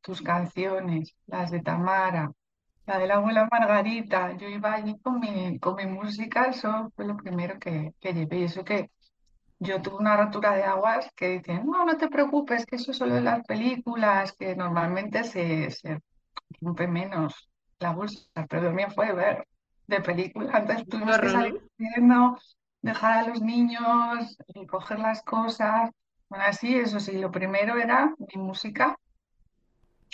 tus 0.00 0.22
canciones, 0.22 1.14
las 1.26 1.50
de 1.50 1.60
Tamara, 1.62 2.32
la 2.86 2.98
de 2.98 3.06
la 3.08 3.16
abuela 3.16 3.48
Margarita, 3.50 4.36
yo 4.38 4.48
iba 4.48 4.74
allí 4.74 4.98
con 5.00 5.20
mi, 5.20 5.58
con 5.60 5.76
mi 5.76 5.86
música, 5.86 6.46
eso 6.46 6.92
fue 6.96 7.06
lo 7.06 7.16
primero 7.18 7.58
que, 7.60 7.92
que 8.00 8.14
llevé. 8.14 8.40
Y 8.40 8.44
eso 8.44 8.64
que 8.64 8.90
yo 9.60 9.82
tuve 9.82 9.96
una 9.98 10.16
rotura 10.16 10.54
de 10.56 10.64
aguas 10.64 11.10
que 11.16 11.28
dicen, 11.38 11.66
no, 11.66 11.84
no 11.84 11.96
te 11.98 12.08
preocupes, 12.08 12.66
que 12.66 12.76
eso 12.76 12.92
solo 12.94 13.16
en 13.18 13.24
las 13.24 13.44
películas, 13.46 14.32
que 14.34 14.56
normalmente 14.56 15.24
se, 15.24 15.70
se 15.70 16.00
rompe 16.60 16.86
menos 16.86 17.50
la 17.78 17.92
bolsa, 17.92 18.26
pero 18.48 18.72
mío 18.72 18.88
fue 18.94 19.12
ver 19.12 19.46
de 19.86 20.00
película. 20.00 20.58
Entonces 20.58 20.86
tuvimos 20.88 21.18
que 21.18 21.28
salir 21.28 21.60
corriendo, 21.76 22.38
dejar 22.82 23.24
a 23.24 23.28
los 23.28 23.40
niños, 23.40 24.36
y 24.48 24.66
coger 24.66 24.98
las 24.98 25.22
cosas. 25.22 25.90
Bueno, 26.28 26.44
así, 26.46 26.76
eso 26.76 27.00
sí, 27.00 27.18
lo 27.18 27.30
primero 27.30 27.76
era 27.76 28.14
mi 28.18 28.40
música 28.40 28.96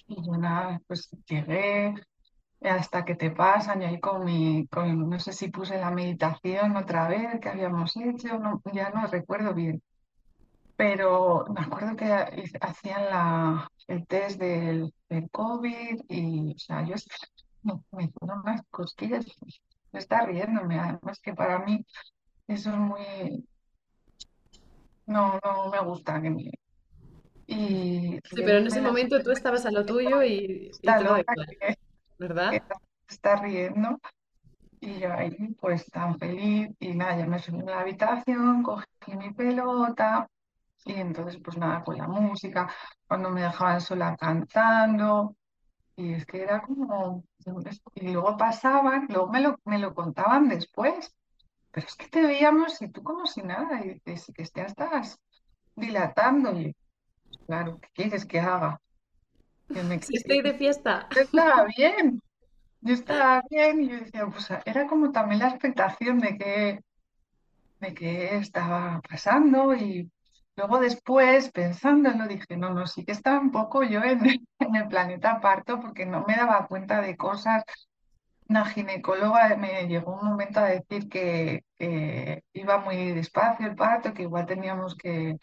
y 0.09 0.25
yo 0.25 0.37
nada, 0.37 0.81
pues 0.87 1.11
llegué 1.26 1.95
hasta 2.61 3.05
que 3.05 3.16
te 3.16 3.31
pasan 3.31 3.83
y 3.83 3.85
ahí 3.87 4.00
con 4.00 4.25
mi, 4.25 4.66
con, 4.69 5.11
no 5.11 5.19
sé 5.19 5.33
si 5.33 5.49
puse 5.49 5.78
la 5.78 5.90
meditación 5.90 6.76
otra 6.76 7.09
vez 7.09 7.40
que 7.40 7.49
habíamos 7.49 7.97
hecho, 7.97 8.38
no, 8.38 8.62
ya 8.73 8.90
no 8.90 9.07
recuerdo 9.09 9.52
bien 9.52 9.83
pero 10.76 11.47
me 11.49 11.62
acuerdo 11.62 11.97
que 11.97 12.12
hacían 12.61 13.05
la, 13.07 13.69
el 13.88 14.07
test 14.07 14.38
del, 14.40 14.93
del 15.09 15.31
COVID 15.31 16.02
y, 16.09 16.52
o 16.55 16.59
sea, 16.59 16.85
yo 16.87 16.95
es- 16.95 17.07
me, 17.62 18.09
fueron 18.12 18.40
unas 18.40 18.62
cosquillas, 18.71 19.26
me 19.93 20.00
está 20.00 20.26
riéndome, 20.26 20.78
además 20.78 21.21
que 21.21 21.35
para 21.35 21.59
mí 21.61 21.85
eso 22.49 22.71
es 22.71 22.76
muy, 22.78 23.49
no, 25.07 25.38
no 25.45 25.71
me 25.71 25.81
gusta 25.81 26.21
que 26.23 26.31
me, 26.31 26.50
y 27.47 28.19
Sí, 28.25 28.43
pero 28.43 28.59
en 28.59 28.66
ese 28.66 28.81
la 28.83 28.88
momento 28.88 29.23
tú 29.23 29.31
estabas 29.31 29.66
a 29.66 29.71
lo 29.71 29.85
tuyo 29.87 30.23
y, 30.23 30.71
y 30.83 30.88
está 30.88 30.99
te 30.99 31.05
que, 31.61 31.75
que 32.49 32.59
¿verdad? 32.59 32.61
está 33.09 33.37
riendo 33.37 33.99
y 34.81 35.00
yo 35.00 35.12
ahí 35.12 35.37
pues 35.61 35.87
tan 35.90 36.19
feliz 36.19 36.71
y 36.81 36.95
nada, 36.95 37.19
ya 37.19 37.26
me 37.26 37.38
subí 37.38 37.61
a 37.62 37.64
la 37.64 37.81
habitación, 37.81 38.62
cogí 38.62 38.85
mi 39.19 39.33
pelota 39.35 40.28
y 40.87 40.95
entonces 40.95 41.40
pues 41.43 41.59
nada, 41.59 41.83
con 41.83 41.99
la 41.99 42.07
música, 42.07 42.73
cuando 43.07 43.28
me 43.31 43.43
dejaban 43.43 43.81
sola 43.81 44.16
cantando. 44.16 45.37
Y 45.97 46.12
es 46.12 46.26
que 46.26 46.43
era 46.43 46.61
como, 46.61 47.25
y 47.95 48.12
luego 48.12 48.37
pasaban, 48.37 49.07
luego 49.09 49.28
me 49.28 49.40
lo, 49.40 49.59
me 49.64 49.78
lo 49.78 49.95
contaban 49.95 50.47
después, 50.49 51.11
pero 51.71 51.87
es 51.87 51.97
que 51.97 52.09
te 52.09 52.23
veíamos 52.23 52.81
y 52.83 52.88
tú 52.88 53.02
como 53.02 53.26
si 53.26 53.43
nada, 53.43 53.81
y 53.85 54.00
dices, 54.05 54.33
que 54.35 54.45
te 54.45 54.61
estás 54.61 55.19
dilatando, 55.75 56.52
y 56.52 56.76
claro, 57.47 57.78
¿qué 57.81 57.88
quieres 57.95 58.26
que 58.26 58.40
haga? 58.40 58.78
Que 59.73 59.83
me 59.83 60.00
Si 60.02 60.16
estoy 60.16 60.43
de 60.43 60.52
fiesta. 60.55 61.09
yo 61.14 61.21
estaba 61.23 61.64
bien, 61.76 62.23
yo 62.83 62.95
estaba 62.95 63.43
bien, 63.49 63.83
y 63.83 63.88
yo 63.88 63.97
decía, 63.97 64.26
pues 64.26 64.50
era 64.66 64.87
como 64.87 65.11
también 65.12 65.40
la 65.40 65.49
expectación 65.49 66.19
de 66.21 66.37
que, 66.37 66.81
de 67.81 67.95
que 67.95 68.37
estaba 68.37 69.00
pasando, 69.00 69.75
y 69.75 70.11
luego 70.56 70.80
después, 70.80 71.50
pensándolo, 71.50 72.26
dije, 72.26 72.56
no, 72.56 72.70
no, 72.70 72.86
sí 72.86 73.04
que 73.04 73.12
estaba 73.12 73.38
un 73.40 73.52
poco 73.52 73.82
yo 73.82 74.02
en, 74.04 74.40
el 74.75 74.88
planeta 74.88 75.40
parto, 75.40 75.80
porque 75.80 76.06
no 76.06 76.25
me 76.26 76.36
daba 76.36 76.66
cuenta 76.66 77.00
de 77.00 77.16
cosas 77.16 77.64
Una 78.48 78.64
ginecóloga 78.66 79.56
me 79.56 79.86
llegó 79.88 80.14
un 80.20 80.28
momento 80.28 80.60
a 80.60 80.66
decir 80.66 81.08
que, 81.08 81.64
que 81.78 82.42
iba 82.54 82.78
muy 82.78 83.12
despacio 83.12 83.66
el 83.66 83.76
parto, 83.76 84.14
que 84.14 84.22
igual 84.22 84.46
teníamos 84.46 84.96
que, 84.96 85.36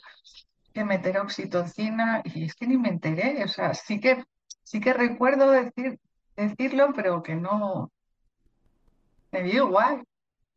que 0.74 0.84
meter 0.84 1.20
oxitocina 1.20 2.22
y 2.26 2.46
es 2.46 2.56
que 2.56 2.68
ni 2.68 2.78
me 2.78 2.90
enteré, 2.90 3.44
o 3.44 3.48
sea, 3.48 3.74
sí 3.74 4.00
que, 4.00 4.24
sí 4.64 4.80
que 4.80 4.94
recuerdo 4.94 5.52
decir, 5.52 6.00
decirlo, 6.36 6.94
pero 6.96 7.22
que 7.22 7.36
no, 7.36 7.92
me 9.32 9.44
dio 9.44 9.68
igual, 9.68 10.04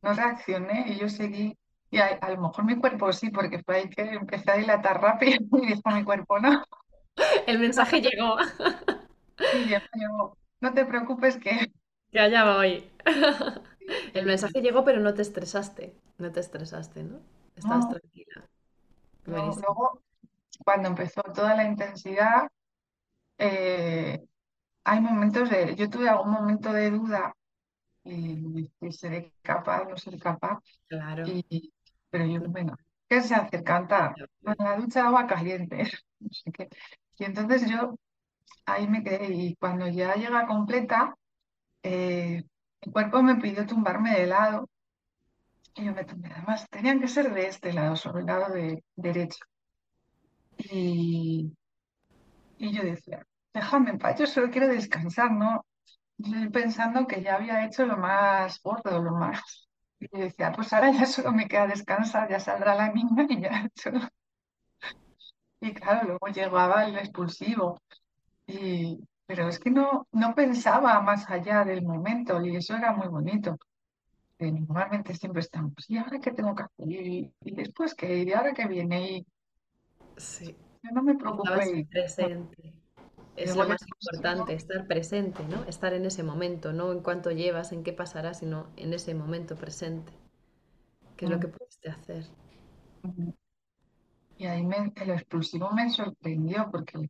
no 0.03 0.13
reaccioné 0.13 0.87
y 0.89 0.99
yo 0.99 1.09
seguí. 1.09 1.57
Y 1.91 1.99
a, 1.99 2.07
a 2.07 2.31
lo 2.31 2.43
mejor 2.43 2.65
mi 2.65 2.77
cuerpo 2.77 3.13
sí, 3.13 3.31
porque 3.31 3.63
fue 3.63 3.77
ahí 3.77 3.91
que 3.91 4.03
empecé 4.03 4.51
a 4.51 4.57
dilatar 4.57 5.01
rápido 5.01 5.39
y 5.63 5.67
dijo 5.67 5.91
mi 5.91 6.05
cuerpo, 6.05 6.39
no, 6.39 6.65
El 7.47 7.59
mensaje 7.59 8.01
llegó. 8.01 8.37
y 9.55 9.69
yo, 9.69 9.79
yo, 9.95 10.37
no 10.61 10.73
te 10.73 10.85
preocupes 10.85 11.37
que... 11.37 11.73
Que 12.13 12.21
allá 12.21 12.55
voy. 12.55 12.89
El 14.15 14.27
mensaje 14.27 14.63
llegó, 14.63 14.85
pero 14.85 15.01
no 15.01 15.13
te 15.13 15.23
estresaste. 15.23 15.93
No 16.19 16.31
te 16.31 16.41
estresaste, 16.41 17.03
¿no? 17.03 17.19
Estabas 17.57 17.87
no, 17.87 17.91
tranquila. 17.91 18.49
no, 19.27 19.37
luego 19.37 20.01
cuando 20.65 20.89
empezó 20.89 21.21
toda 21.23 21.55
la 21.57 21.65
intensidad, 21.65 22.49
eh, 23.39 24.25
hay 24.85 25.01
momentos 25.01 25.51
de, 25.51 25.75
yo 25.75 25.91
tuve 25.91 26.09
algún 26.09 26.31
momento 26.31 26.73
de 26.73 26.91
duda 26.91 27.35
y, 28.05 28.71
seré 28.93 29.33
capaz, 29.43 29.85
no 29.85 29.97
seré 29.97 30.19
capaz, 30.19 30.61
Claro. 30.89 31.25
y, 31.27 31.73
pero 32.11 32.27
yo, 32.27 32.41
bueno, 32.49 32.77
¿qué 33.09 33.21
se 33.23 33.35
hace? 33.35 33.63
Cantar 33.63 34.15
en 34.43 34.55
la 34.59 34.77
ducha 34.77 35.03
de 35.03 35.07
agua 35.09 35.27
caliente. 35.27 35.91
Y 37.19 37.25
entonces 37.25 37.69
yo 37.71 37.95
ahí 38.67 38.89
me 38.89 39.03
quedé 39.03 39.33
y 39.35 39.57
cuando 39.57 39.89
ya 39.89 40.15
llega 40.15 40.47
completa, 40.47 41.15
eh, 41.83 42.45
mi 42.85 42.93
cuerpo 42.93 43.23
me 43.23 43.37
pidió 43.37 43.67
tumbarme 43.67 44.13
de 44.19 44.27
lado 44.27 44.69
y 45.75 45.85
yo 45.85 45.95
me 45.95 46.05
tumbé. 46.05 46.31
Además, 46.33 46.67
tenían 46.71 47.01
que 47.01 47.09
ser 47.09 47.33
de 47.33 47.47
este 47.49 47.73
lado, 47.73 47.97
sobre 47.97 48.21
el 48.21 48.27
lado 48.27 48.53
de 48.53 48.83
derecho. 48.97 49.45
Y, 50.59 51.53
y 52.59 52.73
yo 52.73 52.83
decía, 52.83 53.27
déjame 53.53 53.91
en 53.91 53.99
paz, 53.99 54.19
yo 54.19 54.27
solo 54.27 54.51
quiero 54.51 54.69
descansar, 54.69 55.31
¿no? 55.33 55.65
Yo 56.19 56.51
pensando 56.51 57.07
que 57.07 57.23
ya 57.23 57.37
había 57.37 57.65
hecho 57.67 57.87
lo 57.87 57.97
más 57.99 58.61
gordo, 58.63 59.03
lo 59.03 59.13
más... 59.13 59.66
Y 60.01 60.19
decía, 60.19 60.53
pues 60.53 60.73
ahora 60.73 60.91
ya 60.93 61.07
solo 61.07 61.33
me 61.33 61.49
queda 61.49 61.67
descansar, 61.67 62.29
ya 62.31 62.41
saldrá 62.41 62.75
la 62.75 62.93
niña 62.93 63.27
y 63.29 63.41
ya 63.41 63.51
hecho... 63.75 63.91
Y 65.61 65.73
claro, 65.73 66.07
luego 66.07 66.29
llegaba 66.29 66.85
el 66.87 66.97
expulsivo. 66.99 67.81
Y, 68.47 69.01
pero 69.27 69.49
es 69.49 69.59
que 69.59 69.71
no, 69.71 70.07
no 70.13 70.35
pensaba 70.35 71.01
más 71.01 71.29
allá 71.31 71.65
del 71.65 71.83
momento 71.83 72.45
y 72.45 72.57
eso 72.57 72.77
era 72.77 72.93
muy 72.93 73.09
bonito. 73.09 73.57
Que 74.39 74.53
normalmente 74.53 75.15
siempre 75.15 75.41
estamos, 75.41 75.73
¿y 75.89 75.99
ahora 75.99 76.21
qué 76.21 76.31
tengo 76.33 76.55
que 76.55 76.65
hacer? 76.65 76.91
¿Y, 76.91 77.33
y 77.41 77.55
después 77.55 77.95
qué? 77.95 78.23
¿Y 78.23 78.33
ahora 78.33 78.53
qué 78.53 78.67
viene? 78.67 79.11
Y 79.11 79.27
Sí, 80.17 80.57
yo 80.83 80.91
no 80.93 81.03
me 81.03 81.15
preocupé. 81.15 81.87
Presente. 81.91 82.75
Es 83.37 83.55
lo 83.55 83.65
más 83.67 83.81
importante, 83.87 84.53
estar 84.55 84.87
presente, 84.89 85.45
¿no? 85.47 85.63
Estar 85.65 85.93
en 85.95 86.07
ese 86.07 86.25
momento, 86.25 86.73
no 86.73 86.91
en 86.93 87.01
cuánto 87.03 87.31
llevas, 87.31 87.71
en 87.71 87.85
qué 87.85 87.93
pasará, 87.93 88.35
sino 88.35 88.67
en 88.77 88.93
ese 88.95 89.15
momento 89.15 89.55
presente, 89.57 90.13
qué 91.17 91.25
es 91.27 91.31
lo 91.31 91.39
mm, 91.39 91.41
que 91.41 91.49
pudiste 91.49 91.91
hacer. 91.91 92.25
y 94.37 94.47
ahí 94.47 94.65
me- 94.65 94.93
el 94.97 95.11
expulsivo 95.11 95.71
me 95.73 95.91
sorprendió 95.91 96.69
porque 96.71 97.09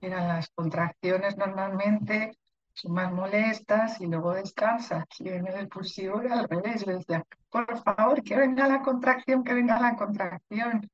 eran 0.00 0.28
las 0.28 0.50
contracciones 0.50 1.36
normalmente 1.38 2.32
son 2.74 2.92
más 2.94 3.12
molestas 3.12 4.00
y 4.00 4.06
luego 4.06 4.34
descansas. 4.34 5.04
Y 5.20 5.28
en 5.30 5.46
el 5.48 5.56
expulsivo 5.56 6.20
era 6.22 6.40
al 6.40 6.48
revés. 6.48 6.86
Le 6.86 6.94
decía, 6.96 7.24
por 7.50 7.78
favor, 7.84 8.22
que 8.22 8.36
venga 8.36 8.68
la 8.68 8.82
contracción, 8.82 9.44
que 9.44 9.54
venga 9.54 9.80
la 9.80 9.96
contracción. 9.96 10.88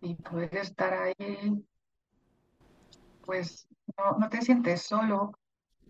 Y 0.00 0.16
poder 0.16 0.56
estar 0.58 0.92
ahí, 0.94 1.64
pues 3.24 3.66
no, 3.96 4.28
te 4.28 4.42
sientes 4.42 4.82
solo. 4.82 5.32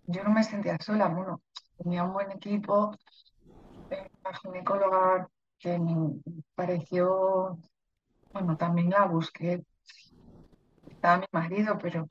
Yo 0.05 0.23
no 0.23 0.31
me 0.31 0.43
sentía 0.43 0.77
sola, 0.79 1.07
bueno, 1.07 1.41
tenía 1.77 2.03
un 2.03 2.13
buen 2.13 2.31
equipo, 2.31 2.91
eh, 3.89 4.09
una 4.23 4.37
ginecóloga 4.37 5.29
que 5.59 5.79
me 5.79 6.21
pareció, 6.55 7.57
bueno, 8.33 8.57
también 8.57 8.89
la 8.89 9.05
busqué, 9.05 9.63
estaba 10.89 11.19
mi 11.19 11.25
marido, 11.31 11.77
pero 11.77 12.07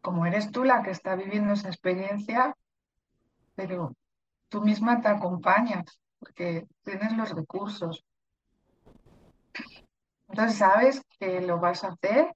como 0.00 0.26
eres 0.26 0.50
tú 0.50 0.64
la 0.64 0.82
que 0.82 0.90
está 0.90 1.14
viviendo 1.14 1.52
esa 1.52 1.68
experiencia, 1.68 2.56
pero 3.54 3.94
tú 4.48 4.62
misma 4.62 5.00
te 5.00 5.08
acompañas 5.08 5.84
porque 6.18 6.66
tienes 6.82 7.16
los 7.16 7.30
recursos. 7.30 8.04
Entonces 10.28 10.58
sabes 10.58 11.02
que 11.18 11.40
lo 11.40 11.58
vas 11.58 11.84
a 11.84 11.88
hacer, 11.88 12.34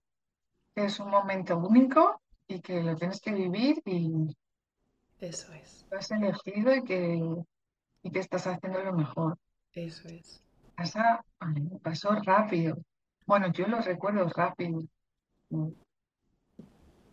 que 0.75 0.85
es 0.85 1.01
un 1.01 1.11
momento 1.11 1.57
único 1.57 2.21
y 2.49 2.61
que 2.61 2.83
lo 2.83 2.97
tienes 2.97 3.21
que 3.21 3.33
vivir 3.33 3.83
y 3.85 4.37
Eso 5.21 5.53
es, 5.53 5.87
lo 5.91 5.99
has 5.99 6.11
elegido 6.11 6.75
y 6.75 6.85
que, 6.85 7.21
y 8.03 8.11
que 8.11 8.19
estás 8.19 8.47
haciendo 8.47 8.83
lo 8.83 8.93
mejor. 8.93 9.37
eso 9.73 10.09
es. 10.09 10.43
Pasa, 10.77 11.25
pasó 11.83 12.11
rápido. 12.25 12.77
Bueno, 13.27 13.51
yo 13.53 13.67
lo 13.67 13.81
recuerdo 13.81 14.29
rápido. 14.29 14.83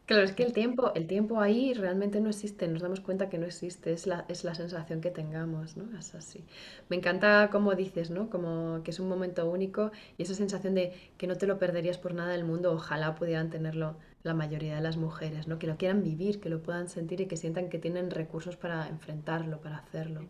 Claro, 0.06 0.24
es 0.24 0.34
que 0.34 0.44
el 0.44 0.52
tiempo, 0.52 0.94
el 0.96 1.08
tiempo 1.08 1.40
ahí 1.40 1.74
realmente 1.74 2.20
no 2.20 2.30
existe, 2.30 2.68
nos 2.68 2.82
damos 2.82 3.00
cuenta 3.00 3.30
que 3.30 3.38
no 3.38 3.46
existe, 3.46 3.94
es 3.94 4.06
la, 4.06 4.26
es 4.28 4.44
la 4.44 4.54
sensación 4.54 5.00
que 5.00 5.12
tengamos, 5.12 5.78
¿no? 5.78 5.98
Es 5.98 6.14
así. 6.14 6.46
Me 6.90 6.98
encanta 6.98 7.50
como 7.50 7.74
dices, 7.74 8.10
¿no? 8.12 8.30
Como 8.30 8.84
que 8.84 8.92
es 8.92 9.00
un 9.00 9.08
momento 9.08 9.50
único 9.50 9.92
y 10.18 10.24
esa 10.24 10.34
sensación 10.36 10.76
de 10.76 10.94
que 11.18 11.26
no 11.28 11.38
te 11.38 11.48
lo 11.48 11.58
perderías 11.58 11.98
por 11.98 12.14
nada 12.14 12.32
del 12.34 12.44
mundo, 12.44 12.74
ojalá 12.74 13.16
pudieran 13.16 13.50
tenerlo 13.50 13.96
la 14.24 14.34
mayoría 14.34 14.76
de 14.76 14.82
las 14.82 14.98
mujeres, 14.98 15.48
¿no? 15.48 15.60
Que 15.60 15.68
lo 15.68 15.78
quieran 15.78 16.02
vivir, 16.02 16.40
que 16.40 16.50
lo 16.50 16.64
puedan 16.64 16.90
sentir 16.90 17.22
y 17.22 17.28
que 17.28 17.38
sientan 17.38 17.70
que 17.70 17.80
tienen 17.80 18.10
recursos 18.10 18.58
para 18.58 18.88
enfrentarlo, 18.88 19.62
para 19.62 19.78
hacerlo. 19.78 20.28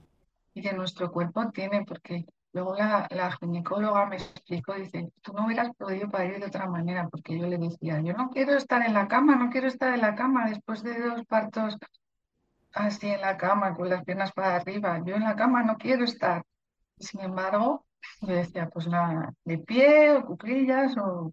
Y 0.54 0.62
que 0.62 0.74
nuestro 0.74 1.12
cuerpo 1.12 1.50
tiene, 1.52 1.86
porque 1.86 2.26
luego 2.52 2.76
la, 2.76 3.08
la 3.12 3.32
ginecóloga 3.32 4.06
me 4.08 4.18
explicó, 4.18 4.74
dice, 4.74 5.12
tú 5.22 5.34
no 5.34 5.46
hubieras 5.46 5.70
podido 5.76 6.10
parir 6.10 6.40
de 6.40 6.48
otra 6.48 6.68
manera, 6.68 7.08
porque 7.08 7.38
yo 7.38 7.48
le 7.48 7.58
decía, 7.58 8.02
yo 8.02 8.14
no 8.14 8.30
quiero 8.30 8.56
estar 8.56 8.86
en 8.86 8.94
la 8.94 9.08
cama, 9.08 9.36
no 9.36 9.50
quiero 9.50 9.68
estar 9.68 9.94
en 9.94 10.02
la 10.02 10.16
cama 10.16 10.50
después 10.50 10.84
de 10.84 11.00
dos 11.00 11.24
partos 11.26 11.78
así 12.74 13.08
en 13.08 13.22
la 13.22 13.38
cama, 13.38 13.74
con 13.74 13.90
las 13.90 14.04
piernas 14.04 14.32
para 14.32 14.56
arriba, 14.56 15.02
yo 15.06 15.16
en 15.16 15.24
la 15.24 15.36
cama 15.36 15.64
no 15.64 15.78
quiero 15.78 16.04
estar. 16.04 16.44
Sin 16.98 17.22
embargo, 17.22 17.86
yo 18.22 18.34
decía, 18.34 18.70
pues 18.70 18.88
nada, 18.88 19.34
de 19.44 19.58
pie 19.60 20.14
o 20.14 20.26
cuclillas 20.26 20.98
o... 20.98 21.32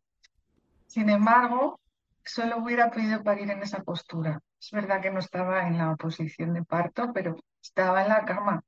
Sin 0.87 1.09
embargo, 1.09 1.79
solo 2.25 2.59
hubiera 2.59 2.91
podido 2.91 3.23
parir 3.23 3.51
en 3.51 3.63
esa 3.63 3.83
postura. 3.83 4.41
Es 4.61 4.71
verdad 4.71 5.01
que 5.01 5.11
no 5.11 5.21
estaba 5.21 5.67
en 5.67 5.79
la 5.79 5.97
posición 5.97 6.55
de 6.55 6.65
parto, 6.65 7.13
pero 7.13 7.37
estaba 7.63 8.03
en 8.03 8.09
la 8.09 8.25
cama. 8.25 8.63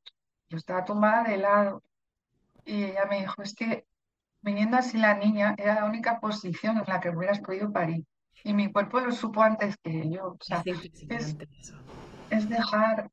Yo 0.49 0.59
estaba 0.59 0.85
tumbada 0.85 1.25
de 1.25 1.37
lado 1.39 1.83
y 2.65 2.85
ella 2.85 3.07
me 3.07 3.21
dijo, 3.21 3.43
es 3.43 3.55
que 3.55 3.87
viniendo 4.41 4.77
así 4.77 4.99
la 4.99 5.15
niña 5.15 5.55
era 5.59 5.77
la 5.77 5.85
única 5.85 6.21
posición 6.21 6.79
en 6.79 6.85
la 6.87 7.01
que 7.01 7.11
hubieras 7.11 7.41
podido 7.41 7.73
parir. 7.73 8.05
Y 8.45 8.55
mi 8.55 8.73
cuerpo 8.73 9.01
lo 9.01 9.13
supo 9.13 9.43
antes 9.43 9.77
que 9.79 10.11
yo. 10.11 10.33
O 10.33 10.39
sea, 10.41 10.63
Es 10.67 11.37
es, 12.31 12.49
dejar, 12.49 13.11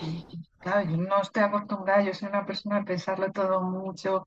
y, 0.00 0.26
claro, 0.58 0.88
yo 0.88 0.96
no 0.98 1.22
estoy 1.22 1.42
acostumbrada, 1.42 2.02
yo 2.02 2.14
soy 2.14 2.28
una 2.28 2.44
persona 2.44 2.80
de 2.80 2.84
pensarlo 2.84 3.32
todo 3.32 3.62
mucho, 3.62 4.26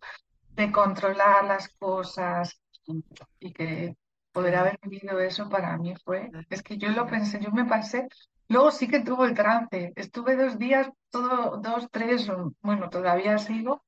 de 0.56 0.72
controlar 0.72 1.46
las 1.46 1.70
cosas 1.70 2.60
y, 2.86 3.04
y 3.40 3.54
que 3.54 3.96
poder 4.34 4.56
haber 4.56 4.80
vivido 4.82 5.20
eso 5.20 5.48
para 5.48 5.78
mí 5.78 5.96
fue, 6.04 6.30
es 6.50 6.62
que 6.64 6.78
yo 6.78 6.90
lo 6.90 7.08
pensé, 7.08 7.40
yo 7.40 7.52
me 7.52 7.66
pasé, 7.66 8.08
luego 8.50 8.72
sí 8.72 8.88
que 8.88 9.00
tuvo 9.00 9.26
el 9.26 9.34
trance, 9.36 9.94
estuve 9.96 10.36
dos 10.36 10.58
días, 10.58 10.90
todo, 11.10 11.58
dos, 11.58 11.88
tres, 11.92 12.30
bueno, 12.62 12.90
todavía 12.90 13.38
sigo 13.38 13.84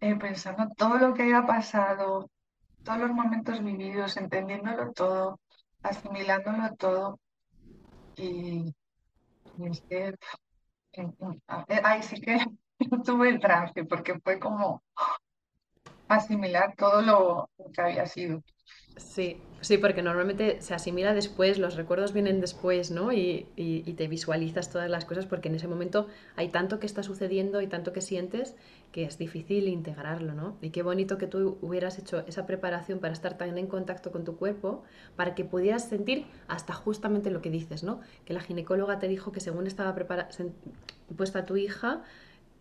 eh, 0.00 0.16
pensando 0.16 0.68
todo 0.76 0.96
lo 0.98 1.12
que 1.12 1.22
había 1.24 1.46
pasado, 1.46 2.30
todos 2.84 2.98
los 2.98 3.10
momentos 3.10 3.62
vividos, 3.62 4.16
entendiéndolo 4.16 4.92
todo, 4.92 5.40
asimilándolo 5.82 6.74
todo. 6.76 7.18
Y, 8.16 8.74
y 9.58 9.66
es 9.68 9.82
que 9.88 10.14
eh, 10.92 11.80
ahí 11.84 12.02
sí 12.02 12.20
que 12.20 12.38
tuve 13.04 13.28
el 13.28 13.40
trance 13.40 13.84
porque 13.84 14.18
fue 14.20 14.38
como 14.38 14.82
asimilar 16.08 16.74
todo 16.76 17.02
lo 17.02 17.50
que 17.72 17.80
había 17.80 18.06
sido. 18.06 18.42
Sí, 18.96 19.40
sí, 19.60 19.78
porque 19.78 20.02
normalmente 20.02 20.60
se 20.60 20.74
asimila 20.74 21.14
después, 21.14 21.58
los 21.58 21.76
recuerdos 21.76 22.12
vienen 22.12 22.40
después, 22.40 22.90
¿no? 22.90 23.12
Y, 23.12 23.46
te 23.96 24.08
visualizas 24.08 24.70
todas 24.70 24.88
las 24.88 25.04
cosas 25.04 25.26
porque 25.26 25.48
en 25.48 25.56
ese 25.56 25.68
momento 25.68 26.06
hay 26.34 26.48
tanto 26.48 26.80
que 26.80 26.86
está 26.86 27.02
sucediendo 27.02 27.60
y 27.60 27.66
tanto 27.66 27.92
que 27.92 28.00
sientes 28.00 28.54
que 28.92 29.04
es 29.04 29.18
difícil 29.18 29.68
integrarlo, 29.68 30.32
¿no? 30.32 30.56
Y 30.62 30.70
qué 30.70 30.82
bonito 30.82 31.18
que 31.18 31.26
tú 31.26 31.58
hubieras 31.60 31.98
hecho 31.98 32.24
esa 32.26 32.46
preparación 32.46 32.98
para 32.98 33.12
estar 33.12 33.36
tan 33.36 33.58
en 33.58 33.66
contacto 33.66 34.10
con 34.10 34.24
tu 34.24 34.36
cuerpo, 34.36 34.82
para 35.16 35.34
que 35.34 35.44
pudieras 35.44 35.88
sentir 35.88 36.24
hasta 36.48 36.72
justamente 36.72 37.30
lo 37.30 37.42
que 37.42 37.50
dices, 37.50 37.82
¿no? 37.82 38.00
Que 38.24 38.32
la 38.32 38.40
ginecóloga 38.40 38.98
te 38.98 39.08
dijo 39.08 39.32
que 39.32 39.40
según 39.40 39.66
estaba 39.66 39.94
puesta 41.16 41.44
tu 41.44 41.56
hija, 41.56 42.02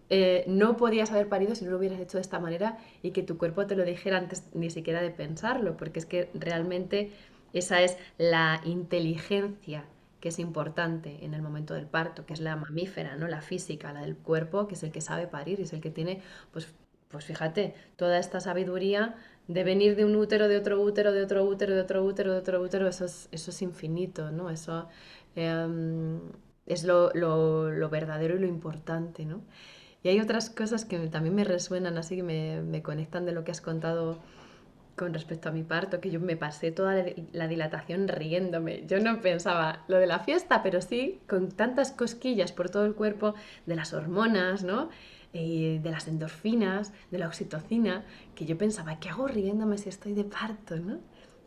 eh, 0.09 0.43
no 0.47 0.77
podías 0.77 1.11
haber 1.11 1.29
parido 1.29 1.55
si 1.55 1.65
no 1.65 1.71
lo 1.71 1.77
hubieras 1.77 1.99
hecho 1.99 2.17
de 2.17 2.21
esta 2.21 2.39
manera 2.39 2.77
y 3.03 3.11
que 3.11 3.23
tu 3.23 3.37
cuerpo 3.37 3.67
te 3.67 3.75
lo 3.75 3.83
dijera 3.85 4.17
antes 4.17 4.43
ni 4.53 4.69
siquiera 4.69 5.01
de 5.01 5.11
pensarlo, 5.11 5.77
porque 5.77 5.99
es 5.99 6.05
que 6.05 6.29
realmente 6.33 7.11
esa 7.53 7.81
es 7.81 7.97
la 8.17 8.61
inteligencia 8.65 9.85
que 10.19 10.29
es 10.29 10.39
importante 10.39 11.23
en 11.23 11.33
el 11.33 11.41
momento 11.41 11.73
del 11.73 11.85
parto, 11.85 12.25
que 12.25 12.33
es 12.33 12.41
la 12.41 12.55
mamífera, 12.55 13.15
¿no? 13.15 13.27
La 13.27 13.41
física, 13.41 13.93
la 13.93 14.01
del 14.01 14.17
cuerpo, 14.17 14.67
que 14.67 14.75
es 14.75 14.83
el 14.83 14.91
que 14.91 15.01
sabe 15.01 15.27
parir, 15.27 15.61
es 15.61 15.73
el 15.73 15.81
que 15.81 15.89
tiene, 15.91 16.21
pues, 16.51 16.67
pues 17.09 17.25
fíjate, 17.25 17.73
toda 17.95 18.19
esta 18.19 18.39
sabiduría 18.39 19.15
de 19.47 19.63
venir 19.63 19.95
de 19.95 20.05
un 20.05 20.15
útero, 20.15 20.47
de 20.47 20.57
otro 20.57 20.81
útero, 20.81 21.11
de 21.11 21.23
otro 21.23 21.43
útero, 21.45 21.73
de 21.73 21.81
otro 21.81 22.03
útero, 22.03 22.33
de 22.33 22.39
otro 22.39 22.61
útero, 22.61 22.87
eso 22.87 23.05
es, 23.05 23.29
eso 23.31 23.51
es 23.51 23.61
infinito, 23.61 24.31
¿no? 24.31 24.49
Eso 24.49 24.87
em, 25.35 26.19
es 26.65 26.83
lo, 26.83 27.11
lo, 27.13 27.71
lo 27.71 27.89
verdadero 27.89 28.35
y 28.35 28.39
lo 28.39 28.47
importante, 28.47 29.25
¿no? 29.25 29.41
Y 30.03 30.09
hay 30.09 30.19
otras 30.19 30.49
cosas 30.49 30.85
que 30.85 30.97
también 31.07 31.35
me 31.35 31.43
resuenan, 31.43 31.97
así 31.97 32.17
que 32.17 32.23
me, 32.23 32.61
me 32.61 32.81
conectan 32.81 33.25
de 33.25 33.33
lo 33.33 33.43
que 33.43 33.51
has 33.51 33.61
contado 33.61 34.19
con 34.95 35.13
respecto 35.13 35.47
a 35.47 35.51
mi 35.53 35.63
parto, 35.63 36.01
que 36.01 36.11
yo 36.11 36.19
me 36.19 36.35
pasé 36.35 36.71
toda 36.71 36.93
la, 36.93 37.05
la 37.31 37.47
dilatación 37.47 38.09
riéndome. 38.09 38.85
Yo 38.85 38.99
no 38.99 39.21
pensaba 39.21 39.85
lo 39.87 39.97
de 39.97 40.07
la 40.07 40.19
fiesta, 40.19 40.61
pero 40.61 40.81
sí 40.81 41.21
con 41.27 41.49
tantas 41.49 41.91
cosquillas 41.91 42.51
por 42.51 42.69
todo 42.69 42.85
el 42.85 42.95
cuerpo 42.95 43.33
de 43.65 43.75
las 43.77 43.93
hormonas, 43.93 44.63
¿no? 44.63 44.89
Y 45.31 45.77
de 45.77 45.91
las 45.91 46.07
endorfinas, 46.07 46.91
de 47.11 47.17
la 47.17 47.27
oxitocina, 47.27 48.03
que 48.35 48.45
yo 48.45 48.57
pensaba, 48.57 48.99
¿qué 48.99 49.09
hago 49.09 49.27
riéndome 49.27 49.77
si 49.77 49.87
estoy 49.87 50.13
de 50.13 50.25
parto, 50.25 50.75
¿no? 50.77 50.99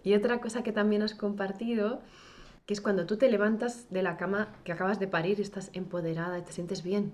Y 0.02 0.14
otra 0.14 0.40
cosa 0.40 0.62
que 0.62 0.72
también 0.72 1.02
has 1.02 1.14
compartido, 1.14 2.00
que 2.66 2.74
es 2.74 2.80
cuando 2.80 3.06
tú 3.06 3.16
te 3.18 3.30
levantas 3.30 3.90
de 3.90 4.02
la 4.02 4.16
cama 4.16 4.54
que 4.64 4.72
acabas 4.72 4.98
de 4.98 5.08
parir 5.08 5.38
y 5.38 5.42
estás 5.42 5.70
empoderada 5.74 6.38
y 6.38 6.42
te 6.42 6.52
sientes 6.52 6.82
bien. 6.82 7.12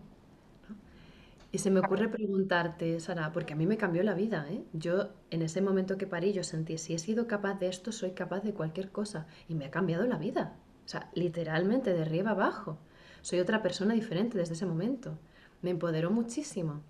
Y 1.50 1.58
se 1.58 1.70
me 1.70 1.80
ocurre 1.80 2.08
preguntarte, 2.08 3.00
Sara, 3.00 3.32
porque 3.32 3.54
a 3.54 3.56
mí 3.56 3.66
me 3.66 3.78
cambió 3.78 4.02
la 4.02 4.14
vida, 4.14 4.46
¿eh? 4.50 4.62
Yo 4.74 5.08
en 5.30 5.40
ese 5.40 5.62
momento 5.62 5.96
que 5.96 6.06
parí, 6.06 6.32
yo 6.34 6.44
sentí, 6.44 6.76
si 6.76 6.92
he 6.92 6.98
sido 6.98 7.26
capaz 7.26 7.54
de 7.54 7.68
esto, 7.68 7.90
soy 7.90 8.10
capaz 8.12 8.40
de 8.40 8.52
cualquier 8.52 8.90
cosa. 8.90 9.26
Y 9.48 9.54
me 9.54 9.64
ha 9.64 9.70
cambiado 9.70 10.06
la 10.06 10.18
vida. 10.18 10.56
O 10.84 10.88
sea, 10.88 11.10
literalmente 11.14 11.94
de 11.94 12.02
arriba 12.02 12.32
abajo. 12.32 12.78
Soy 13.22 13.40
otra 13.40 13.62
persona 13.62 13.94
diferente 13.94 14.36
desde 14.36 14.54
ese 14.54 14.66
momento. 14.66 15.18
Me 15.62 15.70
empoderó 15.70 16.10
muchísimo. 16.10 16.82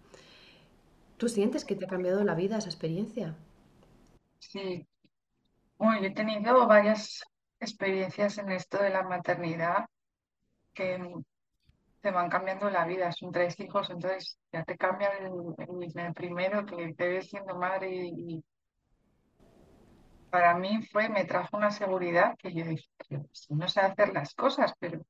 ¿Tú 1.19 1.29
sientes 1.29 1.65
que 1.65 1.77
te 1.77 1.85
ha 1.85 1.89
cambiado 1.89 2.25
la 2.25 2.35
vida 2.35 2.59
esa 2.59 2.69
experiencia? 2.69 3.37
Sí, 4.41 4.87
bueno, 5.79 6.01
yo 6.01 6.09
he 6.09 6.15
tenido 6.15 6.67
varias 6.67 7.23
experiencias 7.61 8.39
en 8.39 8.51
esto 8.51 8.83
de 8.83 8.91
la 8.91 9.03
maternidad 9.03 9.87
que 10.75 10.99
te 12.01 12.11
van 12.11 12.29
cambiando 12.29 12.71
la 12.71 12.85
vida. 12.85 13.13
Son 13.13 13.33
tres 13.33 13.59
hijos, 13.61 13.91
entonces 13.91 14.39
ya 14.53 14.65
te 14.65 14.77
cambia 14.77 15.11
el, 15.19 16.15
primero 16.15 16.65
que 16.67 16.95
te 16.95 17.09
ves 17.09 17.29
siendo 17.31 17.57
madre 17.57 17.91
y, 17.91 18.45
para 20.31 20.55
mí 20.55 20.83
fue, 20.93 21.09
me 21.09 21.25
trajo 21.25 21.57
una 21.57 21.71
seguridad 21.71 22.37
que 22.39 22.53
yo 22.53 22.65
dije, 22.65 22.89
"Pero 23.09 23.25
si 23.33 23.55
no 23.55 23.67
sé 23.69 23.81
hacer 23.81 24.13
las 24.13 24.35
cosas, 24.35 24.75
pero 24.79 25.01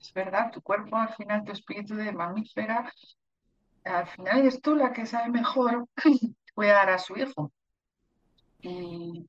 es 0.00 0.12
verdad, 0.12 0.50
tu 0.50 0.62
cuerpo 0.62 0.96
al 0.96 1.14
final, 1.14 1.44
tu 1.44 1.52
espíritu 1.52 1.94
de 1.94 2.12
mamífera, 2.12 2.90
al 3.84 4.06
final 4.06 4.40
eres 4.40 4.60
tú 4.60 4.74
la 4.74 4.92
que 4.92 5.06
sabe 5.06 5.30
mejor 5.30 5.86
cuidar 6.54 6.90
a 6.90 6.98
su 6.98 7.16
hijo. 7.16 7.52
Y 8.62 9.26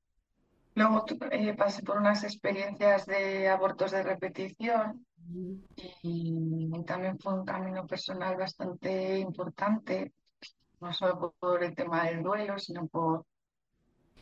luego 0.82 1.06
eh, 1.32 1.54
pasé 1.54 1.84
por 1.84 1.98
unas 1.98 2.24
experiencias 2.24 3.06
de 3.06 3.48
abortos 3.48 3.92
de 3.92 4.04
repetición 4.04 5.06
y 6.02 6.72
también 6.86 7.20
fue 7.20 7.34
un 7.34 7.46
camino 7.46 7.86
personal 7.86 8.36
bastante 8.36 9.20
importante, 9.20 10.14
no 10.80 10.92
solo 10.94 11.34
por, 11.40 11.64
el 11.64 11.76
tema 11.76 12.06
del 12.06 12.24
duelo, 12.24 12.58
sino 12.58 12.88
por, 12.88 13.26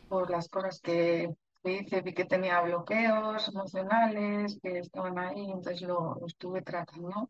por 0.10 0.30
las 0.30 0.50
cosas 0.50 0.80
que 0.82 1.34
hice, 1.64 2.02
vi 2.02 2.14
que 2.14 2.26
tenía 2.26 2.62
bloqueos 2.62 3.48
emocionales 3.48 4.60
que 4.62 4.80
estaban 4.80 5.18
ahí, 5.18 5.50
entonces 5.50 5.82
lo, 5.82 6.16
lo 6.20 6.28
estuve 6.28 6.62
tratando 6.62 7.30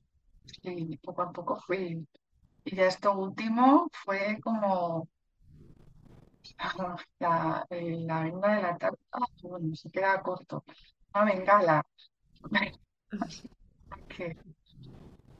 y 0.63 0.97
poco 0.97 1.21
a 1.21 1.31
poco 1.31 1.59
fui. 1.59 2.05
Y 2.65 2.75
ya 2.75 2.87
esto 2.87 3.13
último 3.13 3.89
fue 4.03 4.39
como 4.41 5.07
la, 7.19 7.65
eh, 7.69 7.97
la 7.99 8.23
venda 8.23 8.55
de 8.55 8.61
la 8.61 8.77
tarta, 8.77 9.19
bueno, 9.43 9.75
se 9.75 9.89
queda 9.89 10.21
corto, 10.21 10.63
una 11.13 11.25
bengala. 11.25 11.85
Así 13.21 13.49
que 14.07 14.37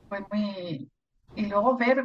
fue 0.08 0.20
muy... 0.30 0.90
Y 1.36 1.46
luego 1.46 1.76
ver, 1.76 2.04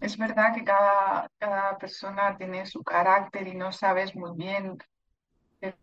es 0.00 0.16
verdad 0.16 0.54
que 0.54 0.64
cada, 0.64 1.30
cada 1.38 1.78
persona 1.78 2.36
tiene 2.36 2.66
su 2.66 2.82
carácter 2.82 3.46
y 3.46 3.54
no 3.54 3.72
sabes 3.72 4.14
muy 4.16 4.32
bien, 4.36 4.78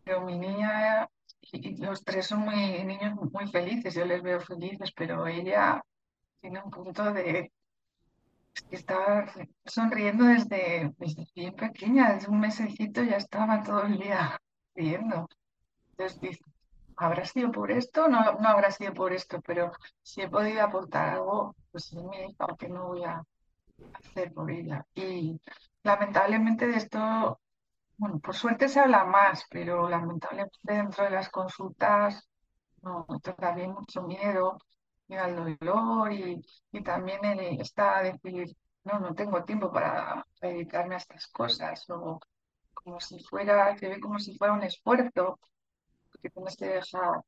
pero 0.03 0.21
mi 0.21 0.37
niña 0.37 1.07
y 1.51 1.77
los 1.77 2.03
tres 2.03 2.27
son 2.27 2.39
muy 2.39 2.83
niños 2.83 3.15
muy 3.31 3.47
felices, 3.47 3.95
yo 3.95 4.05
les 4.05 4.21
veo 4.21 4.39
felices, 4.39 4.91
pero 4.95 5.27
ella 5.27 5.83
tiene 6.39 6.61
un 6.63 6.71
punto 6.71 7.11
de 7.11 7.51
está 8.69 9.25
sonriendo 9.65 10.25
desde, 10.25 10.93
desde 10.97 11.27
bien 11.35 11.55
pequeña, 11.55 12.13
desde 12.13 12.29
un 12.29 12.39
mesecito 12.39 13.03
ya 13.03 13.17
estaba 13.17 13.63
todo 13.63 13.83
el 13.83 13.97
día 13.99 14.39
riendo. 14.75 15.27
Entonces 15.91 16.39
¿habrá 17.01 17.25
sido 17.25 17.51
por 17.51 17.71
esto? 17.71 18.07
No, 18.07 18.33
no 18.33 18.47
habrá 18.49 18.71
sido 18.71 18.93
por 18.93 19.13
esto, 19.13 19.41
pero 19.41 19.71
si 20.01 20.21
he 20.21 20.29
podido 20.29 20.63
aportar 20.63 21.09
algo, 21.09 21.55
pues 21.71 21.91
es 21.93 22.03
mi 22.03 22.17
hija, 22.17 22.45
que 22.57 22.69
no 22.69 22.87
voy 22.87 23.03
a 23.03 23.21
hacer 23.93 24.33
por 24.33 24.51
ella. 24.51 24.85
Y 24.95 25.39
lamentablemente 25.83 26.67
de 26.67 26.77
esto, 26.77 27.39
bueno, 27.97 28.19
por 28.19 28.35
suerte 28.35 28.67
se 28.69 28.79
habla 28.79 29.05
más, 29.05 29.45
pero 29.49 29.89
lamentablemente 29.89 30.57
dentro 30.63 31.03
de 31.03 31.11
las 31.11 31.29
consultas 31.29 32.27
no, 32.83 33.05
todavía 33.21 33.65
hay 33.65 33.71
mucho 33.71 34.03
miedo, 34.03 34.57
al 35.17 35.57
dolor 35.57 36.11
y, 36.13 36.41
y 36.71 36.83
también 36.83 37.23
el, 37.25 37.61
está 37.61 37.99
a 37.99 38.03
decir, 38.03 38.55
no, 38.83 38.99
no 38.99 39.13
tengo 39.13 39.43
tiempo 39.43 39.71
para 39.71 40.25
dedicarme 40.41 40.95
a 40.95 40.97
estas 40.99 41.27
cosas, 41.27 41.89
o 41.89 42.19
como 42.73 42.99
si 42.99 43.23
fuera, 43.23 43.77
se 43.77 43.89
ve 43.89 43.99
como 43.99 44.19
si 44.19 44.37
fuera 44.37 44.53
un 44.53 44.63
esfuerzo, 44.63 45.39
porque 46.11 46.29
tienes 46.29 46.55
que 46.57 46.65
dejar 46.67 47.21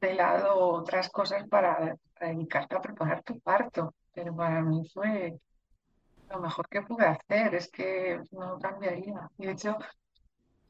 de 0.00 0.14
lado 0.14 0.56
otras 0.58 1.10
cosas 1.10 1.48
para, 1.48 1.96
para 2.18 2.32
dedicarte 2.32 2.76
a 2.76 2.80
preparar 2.80 3.22
tu 3.22 3.40
parto. 3.40 3.94
Pero 4.12 4.34
para 4.36 4.62
mí 4.62 4.88
fue 4.92 5.40
lo 6.30 6.40
mejor 6.40 6.68
que 6.68 6.82
pude 6.82 7.06
hacer, 7.06 7.54
es 7.54 7.70
que 7.70 8.20
no 8.32 8.58
cambiaría. 8.58 9.28
Y 9.38 9.46
de 9.46 9.52
hecho, 9.52 9.76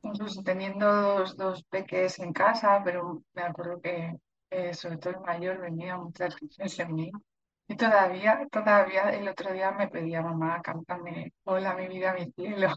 incluso 0.02 0.42
teniendo 0.42 0.86
dos, 0.86 1.36
dos 1.36 1.62
peques 1.64 2.18
en 2.20 2.32
casa, 2.32 2.80
pero 2.84 3.22
me 3.34 3.42
acuerdo 3.42 3.80
que 3.80 4.14
eh, 4.50 4.74
sobre 4.74 4.98
todo 4.98 5.14
el 5.14 5.20
mayor 5.20 5.60
venía 5.60 5.96
muchas 5.96 6.36
veces 6.40 6.78
en 6.80 6.94
mí. 6.94 7.10
Y 7.68 7.76
todavía, 7.76 8.46
todavía 8.50 9.10
el 9.10 9.28
otro 9.28 9.52
día 9.52 9.72
me 9.72 9.88
pedía, 9.88 10.22
mamá, 10.22 10.60
cántame, 10.62 11.32
hola, 11.44 11.74
mi 11.74 11.88
vida, 11.88 12.14
mi 12.14 12.30
cielo. 12.32 12.74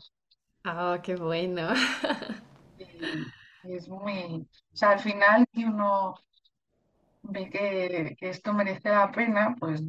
Ah, 0.64 1.00
qué 1.04 1.16
bueno. 1.16 1.74
Y, 2.78 3.34
y 3.64 3.76
es 3.76 3.88
muy, 3.90 4.48
o 4.74 4.76
sea, 4.76 4.92
al 4.92 5.00
final, 5.00 5.46
si 5.54 5.66
uno 5.66 6.16
ve 7.34 7.42
que, 7.52 8.16
que 8.18 8.30
esto 8.30 8.54
merece 8.54 8.90
la 8.90 9.12
pena, 9.12 9.56
pues, 9.60 9.84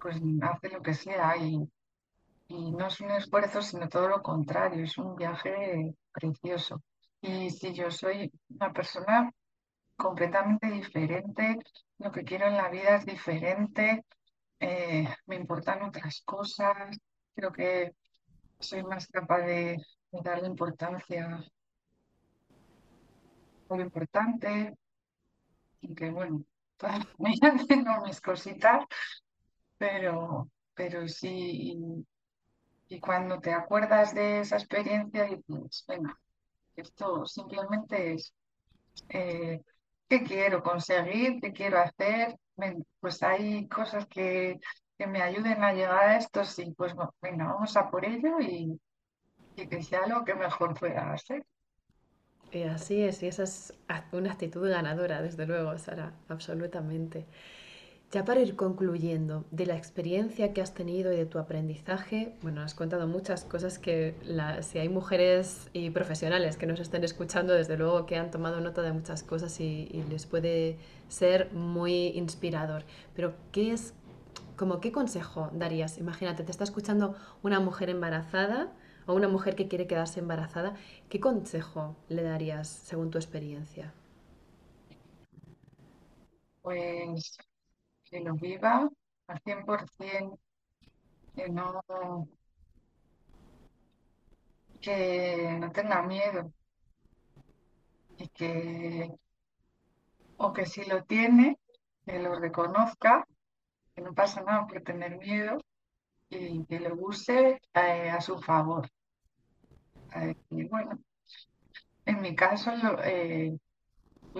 pues 0.00 0.16
hace 0.42 0.68
lo 0.68 0.82
que 0.82 0.94
sea. 0.94 1.36
Y, 1.36 1.68
y 2.48 2.72
no 2.72 2.86
es 2.88 3.00
un 3.00 3.12
esfuerzo, 3.12 3.62
sino 3.62 3.88
todo 3.88 4.08
lo 4.08 4.22
contrario, 4.22 4.84
es 4.84 4.98
un 4.98 5.16
viaje 5.16 5.94
precioso. 6.12 6.82
Y 7.20 7.50
si 7.50 7.74
yo 7.74 7.90
soy 7.90 8.32
una 8.50 8.72
persona 8.72 9.32
completamente 9.96 10.70
diferente, 10.70 11.58
lo 11.98 12.10
que 12.12 12.24
quiero 12.24 12.46
en 12.46 12.56
la 12.56 12.68
vida 12.68 12.96
es 12.96 13.06
diferente, 13.06 14.04
eh, 14.60 15.08
me 15.26 15.36
importan 15.36 15.82
otras 15.82 16.22
cosas, 16.24 16.96
creo 17.34 17.52
que 17.52 17.94
soy 18.58 18.82
más 18.82 19.06
capaz 19.08 19.42
de, 19.42 19.76
darle 20.10 20.46
importancia 20.46 21.44
a 23.68 23.76
lo 23.76 23.82
importante, 23.82 24.74
y 25.80 25.94
que 25.94 26.10
bueno, 26.10 26.44
todavía 26.76 27.66
tengo 27.68 28.04
mis 28.04 28.20
cositas, 28.20 28.84
pero, 29.78 30.48
pero 30.74 31.08
sí, 31.08 31.76
y, 32.88 32.96
y 32.96 33.00
cuando 33.00 33.40
te 33.40 33.52
acuerdas 33.52 34.14
de 34.14 34.40
esa 34.40 34.56
experiencia, 34.56 35.24
dices, 35.24 35.84
venga, 35.88 36.18
esto 36.76 37.26
simplemente 37.26 38.14
es 38.14 38.32
eh, 39.08 39.60
qué 40.08 40.22
quiero 40.22 40.62
conseguir, 40.62 41.40
qué 41.40 41.52
quiero 41.52 41.78
hacer. 41.78 42.36
Pues 43.00 43.22
hay 43.22 43.68
cosas 43.68 44.06
que, 44.06 44.60
que 44.96 45.06
me 45.06 45.22
ayuden 45.22 45.62
a 45.62 45.72
llegar 45.72 45.98
a 45.98 46.16
esto, 46.16 46.44
sí, 46.44 46.72
pues 46.76 46.94
no, 46.94 47.14
venga, 47.20 47.46
vamos 47.46 47.76
a 47.76 47.90
por 47.90 48.04
ello 48.04 48.40
y, 48.40 48.80
y 49.56 49.66
que 49.66 49.82
sea 49.82 50.06
lo 50.06 50.24
que 50.24 50.34
mejor 50.34 50.78
pueda 50.78 51.12
hacer. 51.12 51.44
Y 52.52 52.62
así 52.62 53.02
es, 53.02 53.22
y 53.22 53.26
esa 53.26 53.42
es 53.42 53.74
una 54.12 54.32
actitud 54.32 54.68
ganadora, 54.68 55.20
desde 55.20 55.46
luego, 55.46 55.76
Sara, 55.78 56.12
absolutamente. 56.28 57.26
Ya 58.14 58.24
para 58.24 58.40
ir 58.40 58.54
concluyendo, 58.54 59.44
de 59.50 59.66
la 59.66 59.76
experiencia 59.76 60.52
que 60.52 60.62
has 60.62 60.72
tenido 60.72 61.12
y 61.12 61.16
de 61.16 61.26
tu 61.26 61.40
aprendizaje, 61.40 62.36
bueno, 62.42 62.62
has 62.62 62.72
contado 62.72 63.08
muchas 63.08 63.44
cosas 63.44 63.80
que 63.80 64.14
si 64.62 64.78
hay 64.78 64.88
mujeres 64.88 65.68
y 65.72 65.90
profesionales 65.90 66.56
que 66.56 66.66
nos 66.66 66.78
estén 66.78 67.02
escuchando, 67.02 67.54
desde 67.54 67.76
luego 67.76 68.06
que 68.06 68.16
han 68.16 68.30
tomado 68.30 68.60
nota 68.60 68.82
de 68.82 68.92
muchas 68.92 69.24
cosas 69.24 69.58
y, 69.58 69.88
y 69.90 70.04
les 70.04 70.26
puede 70.26 70.78
ser 71.08 71.52
muy 71.52 72.08
inspirador. 72.22 72.84
Pero, 73.16 73.34
¿qué 73.50 73.72
es, 73.72 73.94
como 74.56 74.80
qué 74.80 74.92
consejo 74.92 75.50
darías? 75.52 75.98
Imagínate, 75.98 76.44
te 76.44 76.52
está 76.52 76.62
escuchando 76.64 77.16
una 77.42 77.58
mujer 77.58 77.90
embarazada 77.90 78.72
o 79.06 79.14
una 79.14 79.26
mujer 79.28 79.56
que 79.56 79.66
quiere 79.66 79.88
quedarse 79.88 80.20
embarazada. 80.20 80.76
¿Qué 81.08 81.18
consejo 81.18 81.96
le 82.08 82.22
darías 82.22 82.68
según 82.68 83.10
tu 83.10 83.18
experiencia? 83.18 83.92
Pues 86.62 87.36
que 88.14 88.20
lo 88.20 88.34
viva 88.34 88.88
al 89.26 89.40
100%, 89.42 90.38
que 91.34 91.48
no, 91.48 91.82
que 94.80 95.56
no 95.58 95.72
tenga 95.72 96.00
miedo 96.02 96.52
y 98.16 98.28
que, 98.28 99.10
o 100.36 100.52
que 100.52 100.64
si 100.64 100.84
lo 100.84 101.02
tiene, 101.02 101.58
que 102.06 102.20
lo 102.20 102.36
reconozca, 102.36 103.26
que 103.96 104.02
no 104.02 104.14
pasa 104.14 104.42
nada 104.42 104.68
por 104.68 104.80
tener 104.82 105.18
miedo 105.18 105.58
y 106.30 106.64
que 106.66 106.78
lo 106.78 106.94
use 106.94 107.60
eh, 107.74 108.10
a 108.10 108.20
su 108.20 108.38
favor. 108.38 108.88
Decir, 110.14 110.68
bueno, 110.68 111.00
en 112.06 112.22
mi 112.22 112.36
caso 112.36 112.70
eh, 113.02 113.58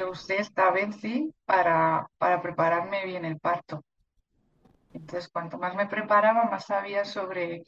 usé 0.03 0.41
esta 0.41 0.71
vez 0.71 0.97
sí 0.97 1.33
para, 1.45 2.09
para 2.19 2.43
prepararme 2.43 3.05
bien 3.05 3.25
el 3.25 3.39
parto. 3.39 3.85
Entonces, 4.93 5.29
cuanto 5.29 5.59
más 5.59 5.75
me 5.75 5.87
preparaba, 5.87 6.45
más 6.45 6.67
sabía 6.67 7.05
sobre, 7.05 7.65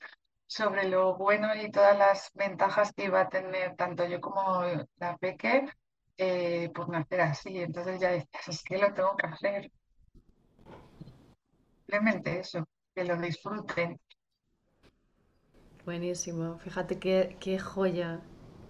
sobre 0.47 0.89
lo 0.89 1.17
bueno 1.17 1.55
y 1.55 1.71
todas 1.71 1.97
las 1.97 2.31
ventajas 2.35 2.93
que 2.93 3.05
iba 3.05 3.21
a 3.21 3.29
tener 3.29 3.75
tanto 3.77 4.07
yo 4.07 4.21
como 4.21 4.63
la 4.99 5.17
peque 5.17 5.67
eh, 6.17 6.71
por 6.75 6.89
nacer 6.89 7.21
así. 7.21 7.59
Entonces 7.59 8.01
ya 8.01 8.11
decías, 8.11 8.49
es 8.49 8.63
que 8.63 8.79
lo 8.79 8.93
tengo 8.93 9.17
que 9.17 9.27
hacer. 9.27 9.71
Simplemente 11.79 12.41
eso, 12.41 12.65
que 12.95 13.05
lo 13.05 13.17
disfruten. 13.17 14.01
Buenísimo. 15.85 16.59
Fíjate 16.59 16.99
qué, 16.99 17.37
qué 17.39 17.61
joya 17.61 18.21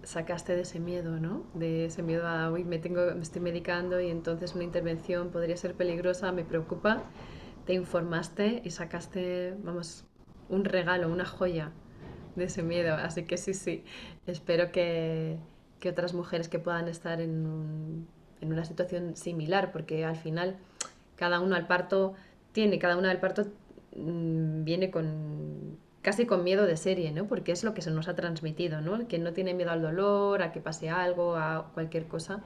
sacaste 0.06 0.54
de 0.54 0.62
ese 0.62 0.78
miedo, 0.78 1.18
¿no? 1.18 1.44
De 1.54 1.86
ese 1.86 2.02
miedo 2.02 2.26
a, 2.28 2.50
uy, 2.50 2.62
me 2.64 2.78
tengo, 2.78 3.00
me 3.14 3.22
estoy 3.22 3.42
medicando 3.42 4.00
y 4.00 4.08
entonces 4.08 4.54
una 4.54 4.62
intervención 4.62 5.30
podría 5.30 5.56
ser 5.56 5.74
peligrosa, 5.74 6.30
me 6.30 6.44
preocupa. 6.44 7.02
Te 7.66 7.74
informaste 7.74 8.62
y 8.64 8.70
sacaste, 8.70 9.54
vamos, 9.64 10.04
un 10.48 10.64
regalo, 10.64 11.08
una 11.12 11.24
joya 11.24 11.72
de 12.36 12.44
ese 12.44 12.62
miedo. 12.62 12.94
Así 12.94 13.24
que 13.24 13.36
sí, 13.36 13.52
sí, 13.52 13.82
espero 14.28 14.70
que, 14.70 15.38
que 15.80 15.90
otras 15.90 16.14
mujeres 16.14 16.48
que 16.48 16.60
puedan 16.60 16.86
estar 16.86 17.20
en, 17.20 18.06
en 18.40 18.52
una 18.52 18.64
situación 18.64 19.16
similar, 19.16 19.72
porque 19.72 20.04
al 20.04 20.16
final 20.16 20.56
cada 21.16 21.40
uno 21.40 21.56
al 21.56 21.66
parto 21.66 22.14
tiene, 22.52 22.78
cada 22.78 22.96
una 22.96 23.08
del 23.08 23.18
parto 23.18 23.46
mm, 23.96 24.62
viene 24.62 24.92
con 24.92 25.78
casi 26.06 26.24
con 26.24 26.44
miedo 26.44 26.66
de 26.66 26.76
serie, 26.76 27.10
¿no? 27.10 27.26
Porque 27.26 27.50
es 27.50 27.64
lo 27.64 27.74
que 27.74 27.82
se 27.82 27.90
nos 27.90 28.06
ha 28.06 28.14
transmitido, 28.14 28.80
¿no? 28.80 29.08
Que 29.08 29.18
no 29.18 29.32
tiene 29.32 29.54
miedo 29.54 29.72
al 29.72 29.82
dolor, 29.82 30.40
a 30.40 30.52
que 30.52 30.60
pase 30.60 30.88
algo, 30.88 31.34
a 31.34 31.72
cualquier 31.74 32.06
cosa, 32.06 32.44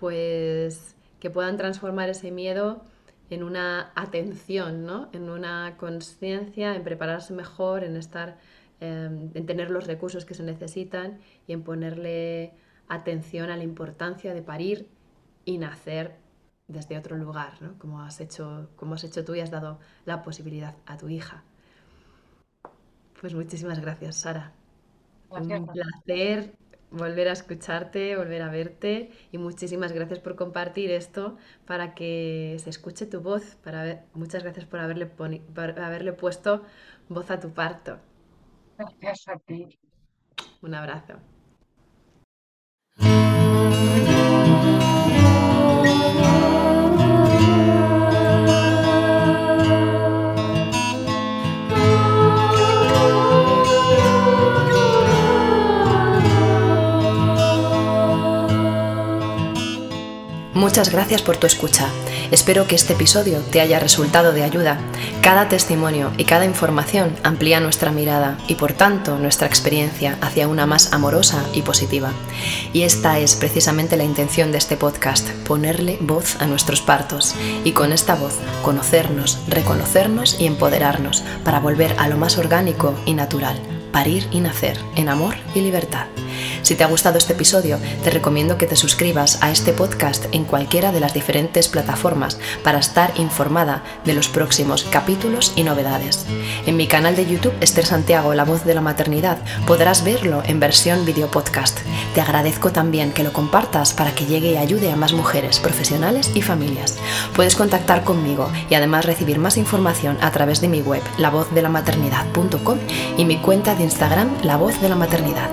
pues 0.00 0.96
que 1.20 1.30
puedan 1.30 1.56
transformar 1.56 2.08
ese 2.08 2.32
miedo 2.32 2.82
en 3.30 3.44
una 3.44 3.92
atención, 3.94 4.84
¿no? 4.84 5.10
En 5.12 5.30
una 5.30 5.76
conciencia, 5.76 6.74
en 6.74 6.82
prepararse 6.82 7.32
mejor, 7.34 7.84
en 7.84 7.96
estar, 7.96 8.36
eh, 8.80 9.30
en 9.32 9.46
tener 9.46 9.70
los 9.70 9.86
recursos 9.86 10.24
que 10.24 10.34
se 10.34 10.42
necesitan 10.42 11.20
y 11.46 11.52
en 11.52 11.62
ponerle 11.62 12.52
atención 12.88 13.50
a 13.50 13.56
la 13.56 13.62
importancia 13.62 14.34
de 14.34 14.42
parir 14.42 14.88
y 15.44 15.58
nacer 15.58 16.16
desde 16.66 16.98
otro 16.98 17.16
lugar, 17.16 17.62
¿no? 17.62 17.78
Como 17.78 18.02
has 18.02 18.20
hecho, 18.20 18.70
como 18.74 18.96
has 18.96 19.04
hecho 19.04 19.24
tú 19.24 19.36
y 19.36 19.40
has 19.40 19.52
dado 19.52 19.78
la 20.04 20.24
posibilidad 20.24 20.74
a 20.84 20.96
tu 20.96 21.08
hija. 21.08 21.44
Pues 23.20 23.34
muchísimas 23.34 23.80
gracias, 23.80 24.16
Sara. 24.16 24.52
Gracias. 25.30 25.60
Un 25.60 25.68
placer 25.70 26.56
volver 26.90 27.28
a 27.28 27.32
escucharte, 27.32 28.16
volver 28.16 28.42
a 28.42 28.50
verte 28.50 29.10
y 29.32 29.38
muchísimas 29.38 29.92
gracias 29.92 30.20
por 30.20 30.36
compartir 30.36 30.90
esto 30.90 31.36
para 31.66 31.94
que 31.94 32.56
se 32.62 32.70
escuche 32.70 33.06
tu 33.06 33.20
voz. 33.20 33.56
Para 33.56 33.82
ver- 33.84 34.04
muchas 34.14 34.42
gracias 34.42 34.66
por 34.66 34.80
haberle, 34.80 35.06
por 35.06 35.80
haberle 35.80 36.12
puesto 36.14 36.64
voz 37.08 37.30
a 37.30 37.40
tu 37.40 37.52
parto. 37.52 37.98
Gracias 38.78 39.28
a 39.28 39.36
ti. 39.38 39.78
Un 40.62 40.74
abrazo. 40.74 41.14
Muchas 60.68 60.92
gracias 60.92 61.22
por 61.22 61.38
tu 61.38 61.46
escucha. 61.46 61.88
Espero 62.30 62.66
que 62.66 62.74
este 62.74 62.92
episodio 62.92 63.38
te 63.40 63.62
haya 63.62 63.80
resultado 63.80 64.34
de 64.34 64.42
ayuda. 64.42 64.78
Cada 65.22 65.48
testimonio 65.48 66.12
y 66.18 66.24
cada 66.24 66.44
información 66.44 67.16
amplía 67.22 67.58
nuestra 67.58 67.90
mirada 67.90 68.36
y 68.48 68.56
por 68.56 68.74
tanto 68.74 69.18
nuestra 69.18 69.46
experiencia 69.46 70.18
hacia 70.20 70.46
una 70.46 70.66
más 70.66 70.92
amorosa 70.92 71.42
y 71.54 71.62
positiva. 71.62 72.12
Y 72.74 72.82
esta 72.82 73.18
es 73.18 73.34
precisamente 73.34 73.96
la 73.96 74.04
intención 74.04 74.52
de 74.52 74.58
este 74.58 74.76
podcast, 74.76 75.30
ponerle 75.46 75.96
voz 76.02 76.36
a 76.38 76.46
nuestros 76.46 76.82
partos 76.82 77.34
y 77.64 77.72
con 77.72 77.90
esta 77.90 78.14
voz 78.14 78.34
conocernos, 78.62 79.38
reconocernos 79.48 80.38
y 80.38 80.44
empoderarnos 80.44 81.22
para 81.46 81.60
volver 81.60 81.96
a 81.98 82.08
lo 82.08 82.18
más 82.18 82.36
orgánico 82.36 82.94
y 83.06 83.14
natural, 83.14 83.58
parir 83.92 84.26
y 84.30 84.40
nacer 84.40 84.78
en 84.96 85.08
amor 85.08 85.34
y 85.54 85.60
libertad. 85.60 86.06
Si 86.62 86.74
te 86.74 86.84
ha 86.84 86.88
gustado 86.88 87.18
este 87.18 87.32
episodio, 87.32 87.78
te 88.04 88.10
recomiendo 88.10 88.58
que 88.58 88.66
te 88.66 88.76
suscribas 88.76 89.42
a 89.42 89.50
este 89.50 89.72
podcast 89.72 90.26
en 90.32 90.44
cualquiera 90.44 90.92
de 90.92 91.00
las 91.00 91.14
diferentes 91.14 91.68
plataformas 91.68 92.38
para 92.62 92.78
estar 92.78 93.12
informada 93.16 93.82
de 94.04 94.14
los 94.14 94.28
próximos 94.28 94.84
capítulos 94.84 95.52
y 95.56 95.62
novedades. 95.62 96.26
En 96.66 96.76
mi 96.76 96.86
canal 96.86 97.16
de 97.16 97.26
YouTube, 97.26 97.54
Esther 97.60 97.86
Santiago, 97.86 98.34
La 98.34 98.44
Voz 98.44 98.64
de 98.64 98.74
la 98.74 98.80
Maternidad, 98.80 99.38
podrás 99.66 100.04
verlo 100.04 100.42
en 100.44 100.60
versión 100.60 101.04
video 101.04 101.30
podcast. 101.30 101.78
Te 102.14 102.20
agradezco 102.20 102.70
también 102.72 103.12
que 103.12 103.22
lo 103.22 103.32
compartas 103.32 103.94
para 103.94 104.14
que 104.14 104.26
llegue 104.26 104.52
y 104.52 104.56
ayude 104.56 104.90
a 104.90 104.96
más 104.96 105.12
mujeres, 105.12 105.60
profesionales 105.60 106.30
y 106.34 106.42
familias. 106.42 106.98
Puedes 107.34 107.56
contactar 107.56 108.04
conmigo 108.04 108.50
y 108.68 108.74
además 108.74 109.06
recibir 109.06 109.38
más 109.38 109.56
información 109.56 110.18
a 110.20 110.30
través 110.32 110.60
de 110.60 110.68
mi 110.68 110.80
web, 110.82 111.02
lavozdelamaternidad.com 111.18 112.78
y 113.16 113.24
mi 113.24 113.38
cuenta 113.38 113.74
Instagram, 113.80 114.30
La 114.42 114.56
Voz 114.56 114.80
de 114.80 114.88
la 114.88 114.96
Maternidad. 114.96 115.50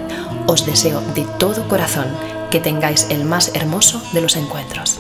Os 0.47 0.65
deseo 0.65 1.01
de 1.13 1.25
todo 1.39 1.67
corazón 1.67 2.07
que 2.51 2.59
tengáis 2.59 3.07
el 3.09 3.25
más 3.25 3.51
hermoso 3.55 4.01
de 4.13 4.21
los 4.21 4.35
encuentros. 4.35 4.99